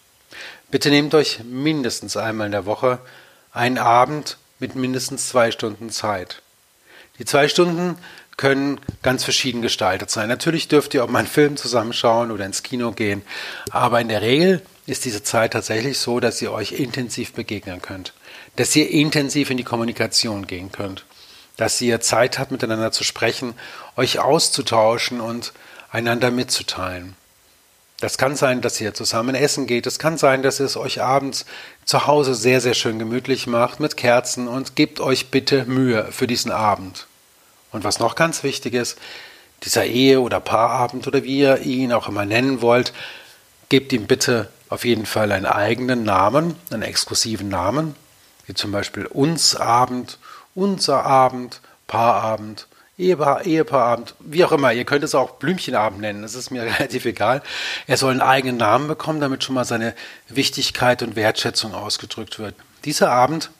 Bitte 0.70 0.90
nehmt 0.90 1.14
euch 1.14 1.40
mindestens 1.44 2.16
einmal 2.16 2.46
in 2.46 2.52
der 2.52 2.66
Woche 2.66 2.98
einen 3.52 3.78
Abend 3.78 4.38
mit 4.58 4.74
mindestens 4.74 5.28
zwei 5.28 5.50
Stunden 5.50 5.90
Zeit. 5.90 6.42
Die 7.18 7.24
zwei 7.24 7.48
Stunden 7.48 7.96
können 8.36 8.80
ganz 9.02 9.22
verschieden 9.22 9.62
gestaltet 9.62 10.10
sein. 10.10 10.28
Natürlich 10.28 10.66
dürft 10.68 10.94
ihr 10.94 11.04
auch 11.04 11.08
mal 11.08 11.20
einen 11.20 11.28
Film 11.28 11.56
zusammenschauen 11.56 12.30
oder 12.30 12.44
ins 12.44 12.62
Kino 12.62 12.92
gehen, 12.92 13.22
aber 13.70 14.00
in 14.00 14.08
der 14.08 14.22
Regel 14.22 14.62
ist 14.86 15.04
diese 15.04 15.22
Zeit 15.22 15.52
tatsächlich 15.52 15.98
so, 15.98 16.20
dass 16.20 16.42
ihr 16.42 16.52
euch 16.52 16.72
intensiv 16.72 17.32
begegnen 17.32 17.80
könnt, 17.80 18.12
dass 18.56 18.74
ihr 18.74 18.90
intensiv 18.90 19.50
in 19.50 19.56
die 19.56 19.64
Kommunikation 19.64 20.46
gehen 20.46 20.72
könnt, 20.72 21.04
dass 21.56 21.80
ihr 21.80 22.00
Zeit 22.00 22.38
habt, 22.38 22.50
miteinander 22.50 22.90
zu 22.90 23.04
sprechen, 23.04 23.54
euch 23.96 24.18
auszutauschen 24.18 25.20
und 25.20 25.52
einander 25.90 26.30
mitzuteilen. 26.30 27.16
Das 28.04 28.18
kann 28.18 28.36
sein, 28.36 28.60
dass 28.60 28.78
ihr 28.82 28.92
zusammen 28.92 29.34
essen 29.34 29.66
geht. 29.66 29.86
Es 29.86 29.98
kann 29.98 30.18
sein, 30.18 30.42
dass 30.42 30.60
ihr 30.60 30.66
es 30.66 30.76
euch 30.76 31.00
abends 31.00 31.46
zu 31.86 32.06
Hause 32.06 32.34
sehr, 32.34 32.60
sehr 32.60 32.74
schön 32.74 32.98
gemütlich 32.98 33.46
macht 33.46 33.80
mit 33.80 33.96
Kerzen 33.96 34.46
und 34.46 34.76
gebt 34.76 35.00
euch 35.00 35.30
bitte 35.30 35.64
Mühe 35.64 36.12
für 36.12 36.26
diesen 36.26 36.52
Abend. 36.52 37.06
Und 37.72 37.82
was 37.82 38.00
noch 38.00 38.14
ganz 38.14 38.42
wichtig 38.42 38.74
ist, 38.74 38.98
dieser 39.62 39.86
Ehe- 39.86 40.20
oder 40.20 40.38
Paarabend 40.38 41.06
oder 41.06 41.24
wie 41.24 41.38
ihr 41.38 41.60
ihn 41.62 41.94
auch 41.94 42.06
immer 42.06 42.26
nennen 42.26 42.60
wollt, 42.60 42.92
gebt 43.70 43.90
ihm 43.94 44.06
bitte 44.06 44.50
auf 44.68 44.84
jeden 44.84 45.06
Fall 45.06 45.32
einen 45.32 45.46
eigenen 45.46 46.04
Namen, 46.04 46.56
einen 46.70 46.82
exklusiven 46.82 47.48
Namen, 47.48 47.94
wie 48.44 48.52
zum 48.52 48.70
Beispiel 48.70 49.06
uns 49.06 49.56
Abend, 49.56 50.18
unser 50.54 51.06
Abend, 51.06 51.62
Paarabend 51.86 52.66
Ehepaar, 52.96 53.44
Ehepaarabend, 53.44 54.14
wie 54.20 54.44
auch 54.44 54.52
immer. 54.52 54.72
Ihr 54.72 54.84
könnt 54.84 55.02
es 55.02 55.14
auch 55.14 55.32
Blümchenabend 55.32 56.00
nennen, 56.00 56.22
das 56.22 56.34
ist 56.34 56.50
mir 56.50 56.62
relativ 56.78 57.04
egal. 57.04 57.42
Er 57.86 57.96
soll 57.96 58.12
einen 58.12 58.20
eigenen 58.20 58.56
Namen 58.56 58.88
bekommen, 58.88 59.20
damit 59.20 59.44
schon 59.44 59.54
mal 59.54 59.64
seine 59.64 59.94
Wichtigkeit 60.28 61.02
und 61.02 61.16
Wertschätzung 61.16 61.74
ausgedrückt 61.74 62.38
wird. 62.38 62.54
Dieser 62.84 63.10
Abend 63.10 63.50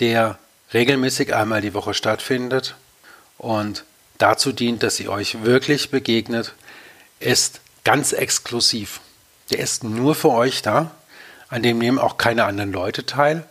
der 0.00 0.38
regelmäßig 0.72 1.34
einmal 1.34 1.60
die 1.60 1.74
Woche 1.74 1.94
stattfindet 1.94 2.74
und 3.38 3.84
dazu 4.18 4.52
dient, 4.52 4.82
dass 4.82 5.00
ihr 5.00 5.10
euch 5.10 5.44
wirklich 5.44 5.90
begegnet, 5.90 6.54
ist 7.20 7.60
ganz 7.84 8.12
exklusiv. 8.12 9.00
Der 9.50 9.58
ist 9.58 9.84
nur 9.84 10.14
für 10.14 10.30
euch 10.30 10.62
da. 10.62 10.90
An 11.48 11.62
dem 11.62 11.78
nehmen 11.78 11.98
auch 11.98 12.16
keine 12.16 12.44
anderen 12.44 12.72
Leute 12.72 13.04
teil. 13.04 13.44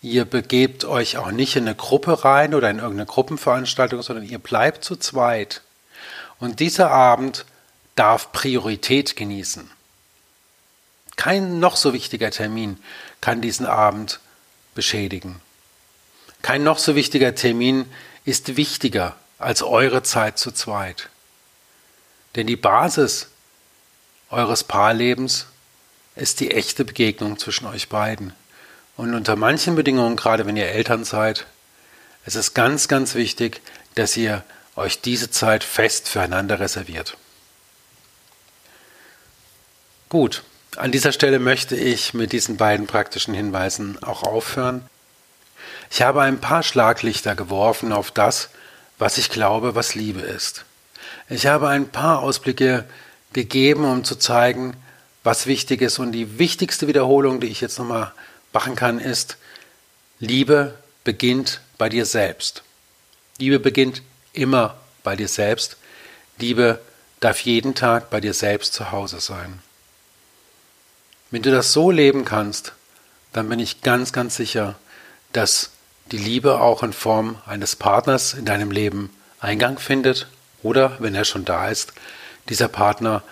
Ihr 0.00 0.24
begebt 0.24 0.84
euch 0.84 1.16
auch 1.16 1.30
nicht 1.30 1.56
in 1.56 1.66
eine 1.66 1.74
Gruppe 1.74 2.24
rein 2.24 2.54
oder 2.54 2.70
in 2.70 2.78
irgendeine 2.78 3.06
Gruppenveranstaltung, 3.06 4.02
sondern 4.02 4.24
ihr 4.24 4.38
bleibt 4.38 4.84
zu 4.84 4.96
zweit. 4.96 5.62
Und 6.38 6.60
dieser 6.60 6.90
Abend 6.90 7.44
darf 7.96 8.30
Priorität 8.30 9.16
genießen. 9.16 9.68
Kein 11.16 11.58
noch 11.58 11.74
so 11.74 11.92
wichtiger 11.92 12.30
Termin 12.30 12.78
kann 13.20 13.40
diesen 13.40 13.66
Abend 13.66 14.20
beschädigen. 14.76 15.40
Kein 16.42 16.62
noch 16.62 16.78
so 16.78 16.94
wichtiger 16.94 17.34
Termin 17.34 17.86
ist 18.24 18.56
wichtiger 18.56 19.16
als 19.38 19.62
eure 19.62 20.04
Zeit 20.04 20.38
zu 20.38 20.52
zweit. 20.52 21.08
Denn 22.36 22.46
die 22.46 22.56
Basis 22.56 23.30
eures 24.30 24.62
Paarlebens 24.62 25.46
ist 26.14 26.38
die 26.38 26.52
echte 26.52 26.84
Begegnung 26.84 27.38
zwischen 27.38 27.66
euch 27.66 27.88
beiden. 27.88 28.32
Und 28.98 29.14
unter 29.14 29.36
manchen 29.36 29.76
Bedingungen, 29.76 30.16
gerade 30.16 30.44
wenn 30.44 30.56
ihr 30.56 30.70
Eltern 30.70 31.04
seid, 31.04 31.46
ist 32.26 32.34
es 32.34 32.52
ganz, 32.52 32.88
ganz 32.88 33.14
wichtig, 33.14 33.60
dass 33.94 34.16
ihr 34.16 34.42
euch 34.74 35.00
diese 35.00 35.30
Zeit 35.30 35.62
fest 35.62 36.08
füreinander 36.08 36.58
reserviert. 36.58 37.16
Gut, 40.08 40.42
an 40.76 40.90
dieser 40.90 41.12
Stelle 41.12 41.38
möchte 41.38 41.76
ich 41.76 42.12
mit 42.12 42.32
diesen 42.32 42.56
beiden 42.56 42.88
praktischen 42.88 43.34
Hinweisen 43.34 44.02
auch 44.02 44.24
aufhören. 44.24 44.84
Ich 45.92 46.02
habe 46.02 46.22
ein 46.22 46.40
paar 46.40 46.64
Schlaglichter 46.64 47.36
geworfen 47.36 47.92
auf 47.92 48.10
das, 48.10 48.48
was 48.98 49.16
ich 49.16 49.30
glaube, 49.30 49.76
was 49.76 49.94
Liebe 49.94 50.22
ist. 50.22 50.64
Ich 51.28 51.46
habe 51.46 51.68
ein 51.68 51.88
paar 51.88 52.18
Ausblicke 52.18 52.84
gegeben, 53.32 53.84
um 53.84 54.02
zu 54.02 54.16
zeigen, 54.16 54.76
was 55.22 55.46
wichtig 55.46 55.82
ist. 55.82 56.00
Und 56.00 56.10
die 56.10 56.40
wichtigste 56.40 56.88
Wiederholung, 56.88 57.38
die 57.38 57.46
ich 57.46 57.60
jetzt 57.60 57.78
nochmal 57.78 58.12
machen 58.58 58.74
kann, 58.74 58.98
ist, 58.98 59.36
Liebe 60.18 60.74
beginnt 61.04 61.60
bei 61.78 61.88
dir 61.88 62.04
selbst. 62.04 62.64
Liebe 63.38 63.60
beginnt 63.60 64.02
immer 64.32 64.76
bei 65.04 65.14
dir 65.14 65.28
selbst. 65.28 65.76
Liebe 66.38 66.80
darf 67.20 67.38
jeden 67.42 67.76
Tag 67.76 68.10
bei 68.10 68.20
dir 68.20 68.34
selbst 68.34 68.74
zu 68.74 68.90
Hause 68.90 69.20
sein. 69.20 69.60
Wenn 71.30 71.42
du 71.42 71.52
das 71.52 71.72
so 71.72 71.92
leben 71.92 72.24
kannst, 72.24 72.72
dann 73.32 73.48
bin 73.48 73.60
ich 73.60 73.82
ganz, 73.82 74.12
ganz 74.12 74.34
sicher, 74.34 74.74
dass 75.32 75.70
die 76.10 76.18
Liebe 76.18 76.60
auch 76.60 76.82
in 76.82 76.92
Form 76.92 77.40
eines 77.46 77.76
Partners 77.76 78.34
in 78.34 78.44
deinem 78.44 78.72
Leben 78.72 79.14
Eingang 79.38 79.78
findet 79.78 80.26
oder, 80.64 80.96
wenn 80.98 81.14
er 81.14 81.24
schon 81.24 81.44
da 81.44 81.68
ist, 81.68 81.92
dieser 82.48 82.66
Partner 82.66 83.22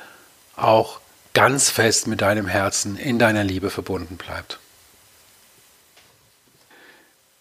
auch 0.54 1.00
ganz 1.34 1.68
fest 1.68 2.06
mit 2.06 2.20
deinem 2.20 2.46
Herzen 2.46 2.96
in 2.96 3.18
deiner 3.18 3.42
Liebe 3.42 3.70
verbunden 3.70 4.18
bleibt. 4.18 4.60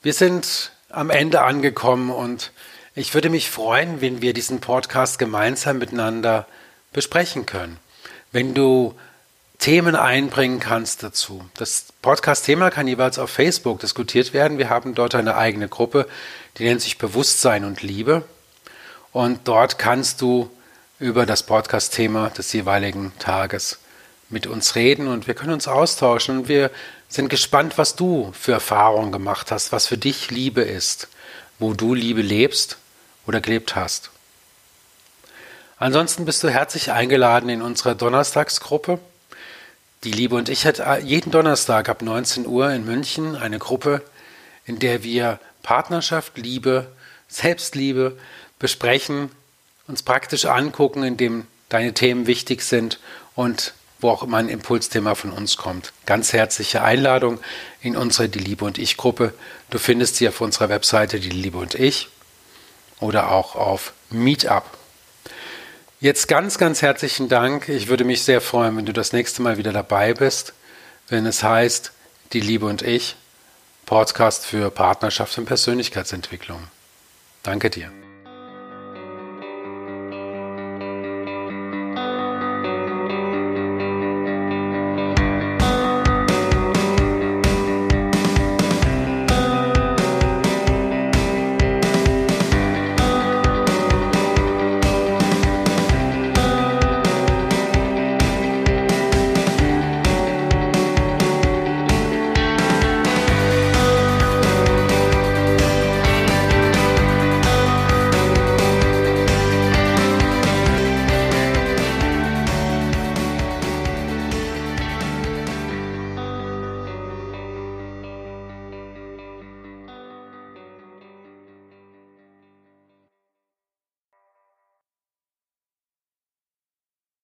Wir 0.05 0.13
sind 0.13 0.71
am 0.89 1.09
Ende 1.09 1.41
angekommen 1.41 2.11
und 2.11 2.51
ich 2.93 3.15
würde 3.15 3.31
mich 3.31 3.49
freuen, 3.49 4.01
wenn 4.01 4.21
wir 4.21 4.33
diesen 4.35 4.61
Podcast 4.61 5.17
gemeinsam 5.17 5.79
miteinander 5.79 6.45
besprechen 6.93 7.47
können. 7.47 7.79
Wenn 8.31 8.53
du 8.53 8.93
Themen 9.57 9.95
einbringen 9.95 10.59
kannst 10.59 11.01
dazu. 11.01 11.43
Das 11.57 11.87
Podcast-Thema 12.03 12.69
kann 12.69 12.87
jeweils 12.87 13.17
auf 13.17 13.31
Facebook 13.31 13.79
diskutiert 13.79 14.31
werden. 14.31 14.59
Wir 14.59 14.69
haben 14.69 14.93
dort 14.93 15.15
eine 15.15 15.37
eigene 15.37 15.69
Gruppe, 15.69 16.07
die 16.59 16.65
nennt 16.65 16.81
sich 16.81 16.99
Bewusstsein 16.99 17.65
und 17.65 17.81
Liebe. 17.81 18.25
Und 19.11 19.47
dort 19.47 19.79
kannst 19.79 20.21
du 20.21 20.51
über 20.99 21.25
das 21.25 21.41
Podcast-Thema 21.41 22.29
des 22.29 22.53
jeweiligen 22.53 23.11
Tages 23.17 23.79
mit 24.29 24.45
uns 24.45 24.75
reden 24.75 25.07
und 25.07 25.25
wir 25.25 25.33
können 25.33 25.53
uns 25.53 25.67
austauschen. 25.67 26.47
Wir 26.47 26.69
sind 27.07 27.29
gespannt, 27.29 27.77
was 27.77 27.95
du 27.95 28.31
für 28.33 28.53
Erfahrungen 28.53 29.11
gemacht 29.11 29.51
hast, 29.51 29.71
was 29.71 29.87
für 29.87 29.97
dich 29.97 30.31
Liebe 30.31 30.61
ist, 30.61 31.07
wo 31.59 31.73
du 31.73 31.93
Liebe 31.93 32.21
lebst 32.21 32.77
oder 33.25 33.41
gelebt 33.41 33.75
hast. 33.75 34.09
Ansonsten 35.77 36.25
bist 36.25 36.43
du 36.43 36.49
herzlich 36.49 36.91
eingeladen 36.91 37.49
in 37.49 37.61
unsere 37.61 37.95
Donnerstagsgruppe. 37.95 38.99
Die 40.03 40.11
Liebe 40.11 40.35
und 40.35 40.49
ich 40.49 40.65
hat 40.65 40.81
jeden 41.03 41.31
Donnerstag 41.31 41.89
ab 41.89 42.01
19 42.01 42.47
Uhr 42.47 42.71
in 42.71 42.85
München 42.85 43.35
eine 43.35 43.59
Gruppe, 43.59 44.01
in 44.65 44.79
der 44.79 45.03
wir 45.03 45.39
Partnerschaft, 45.63 46.37
Liebe, 46.37 46.87
Selbstliebe 47.27 48.17
besprechen, 48.59 49.31
uns 49.87 50.03
praktisch 50.03 50.45
angucken, 50.45 51.03
in 51.03 51.17
dem 51.17 51.47
deine 51.69 51.93
Themen 51.93 52.27
wichtig 52.27 52.61
sind 52.61 52.99
und 53.35 53.73
wo 54.05 54.11
auch 54.11 54.21
immer 54.21 54.37
ein 54.37 54.49
Impulsthema 54.49 55.15
von 55.15 55.31
uns 55.31 55.57
kommt. 55.57 55.91
Ganz 56.05 56.31
herzliche 56.31 56.83
Einladung 56.83 57.39
in 57.81 57.97
unsere 57.97 58.29
Die 58.29 58.37
Liebe 58.37 58.63
und 58.63 58.77
Ich 58.77 58.97
Gruppe. 58.97 59.33
Du 59.71 59.79
findest 59.79 60.17
sie 60.17 60.27
auf 60.27 60.41
unserer 60.41 60.69
Webseite 60.69 61.19
Die 61.19 61.31
Liebe 61.31 61.57
und 61.57 61.73
Ich 61.73 62.09
oder 62.99 63.31
auch 63.31 63.55
auf 63.55 63.93
Meetup. 64.11 64.63
Jetzt 65.99 66.27
ganz, 66.27 66.59
ganz 66.59 66.83
herzlichen 66.83 67.29
Dank. 67.29 67.67
Ich 67.67 67.87
würde 67.87 68.03
mich 68.03 68.21
sehr 68.21 68.41
freuen, 68.41 68.77
wenn 68.77 68.85
du 68.85 68.93
das 68.93 69.11
nächste 69.11 69.41
Mal 69.41 69.57
wieder 69.57 69.73
dabei 69.73 70.13
bist, 70.13 70.53
wenn 71.07 71.25
es 71.25 71.41
heißt 71.41 71.91
Die 72.33 72.41
Liebe 72.41 72.67
und 72.67 72.83
ich, 72.83 73.15
Podcast 73.87 74.45
für 74.45 74.69
Partnerschaft 74.69 75.35
und 75.39 75.45
Persönlichkeitsentwicklung. 75.45 76.67
Danke 77.41 77.71
dir. 77.71 78.04